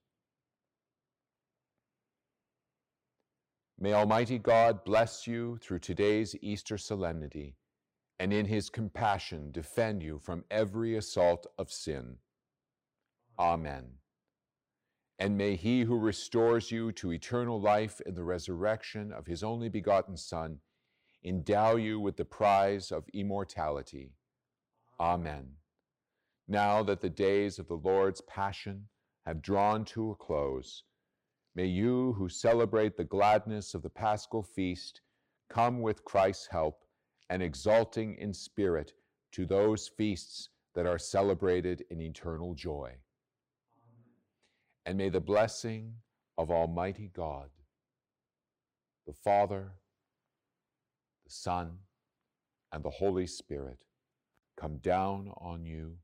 May 3.80 3.94
Almighty 3.94 4.38
God 4.38 4.84
bless 4.84 5.26
you 5.26 5.58
through 5.62 5.80
today's 5.80 6.36
Easter 6.42 6.78
solemnity 6.78 7.56
and 8.20 8.34
in 8.34 8.46
his 8.46 8.70
compassion 8.70 9.52
defend 9.52 10.04
you 10.04 10.20
from 10.20 10.44
every 10.52 10.98
assault 10.98 11.48
of 11.58 11.72
sin. 11.72 12.18
Amen. 13.40 13.86
And 15.18 15.38
may 15.38 15.56
he 15.56 15.82
who 15.82 15.98
restores 15.98 16.72
you 16.72 16.92
to 16.94 17.14
eternal 17.14 17.60
life 17.60 18.02
in 18.06 18.16
the 18.16 18.24
resurrection 18.24 19.14
of 19.14 19.26
his 19.26 19.44
only 19.44 19.70
begotten 19.70 20.18
Son 20.18 20.60
endow 21.24 21.76
you 21.76 22.00
with 22.00 22.18
the 22.18 22.26
prize 22.26 22.92
of 22.92 23.06
immortality. 23.14 24.12
Amen. 25.00 25.59
Now 26.52 26.82
that 26.82 27.00
the 27.00 27.12
days 27.12 27.60
of 27.60 27.68
the 27.68 27.76
Lord's 27.78 28.22
passion 28.22 28.88
have 29.28 29.40
drawn 29.40 29.86
to 29.86 30.10
a 30.10 30.16
close, 30.16 30.84
may 31.54 31.68
you 31.68 32.14
who 32.14 32.28
celebrate 32.28 32.98
the 32.98 33.04
gladness 33.04 33.76
of 33.76 33.84
the 33.84 33.90
paschal 33.92 34.42
feast 34.42 35.02
come 35.48 35.80
with 35.80 36.04
Christ's 36.04 36.48
help 36.48 36.86
and 37.30 37.44
exulting 37.44 38.16
in 38.16 38.34
spirit 38.34 38.94
to 39.34 39.46
those 39.46 39.90
feasts 39.90 40.50
that 40.74 40.88
are 40.88 40.98
celebrated 40.98 41.86
in 41.92 42.02
eternal 42.02 42.56
joy. 42.56 42.96
And 44.88 44.98
may 44.98 45.10
the 45.10 45.22
blessing 45.22 45.94
of 46.36 46.50
Almighty 46.50 47.12
God, 47.14 47.50
the 49.06 49.14
Father, 49.14 49.74
the 51.26 51.32
Son, 51.32 51.78
and 52.72 52.84
the 52.84 52.90
Holy 52.90 53.28
Spirit 53.28 53.84
come 54.58 54.78
down 54.78 55.32
on 55.38 55.64
you 55.64 55.98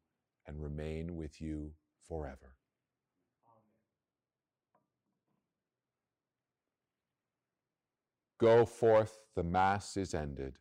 and 0.47 0.61
remain 0.61 1.15
with 1.15 1.41
you 1.41 1.71
forever. 2.07 2.55
Go 8.39 8.65
forth, 8.65 9.19
the 9.35 9.43
Mass 9.43 9.95
is 9.95 10.13
ended. 10.13 10.57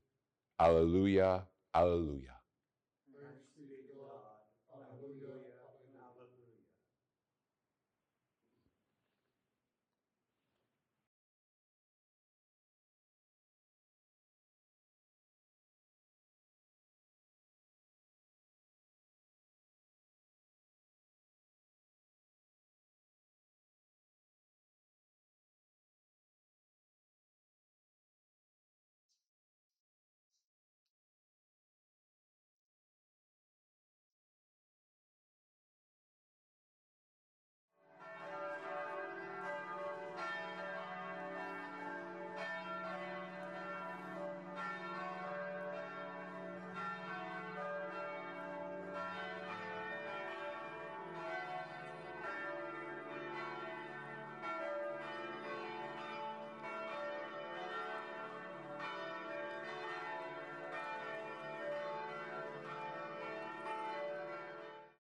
Alleluia, 0.61 1.45
Alleluia. 1.74 2.34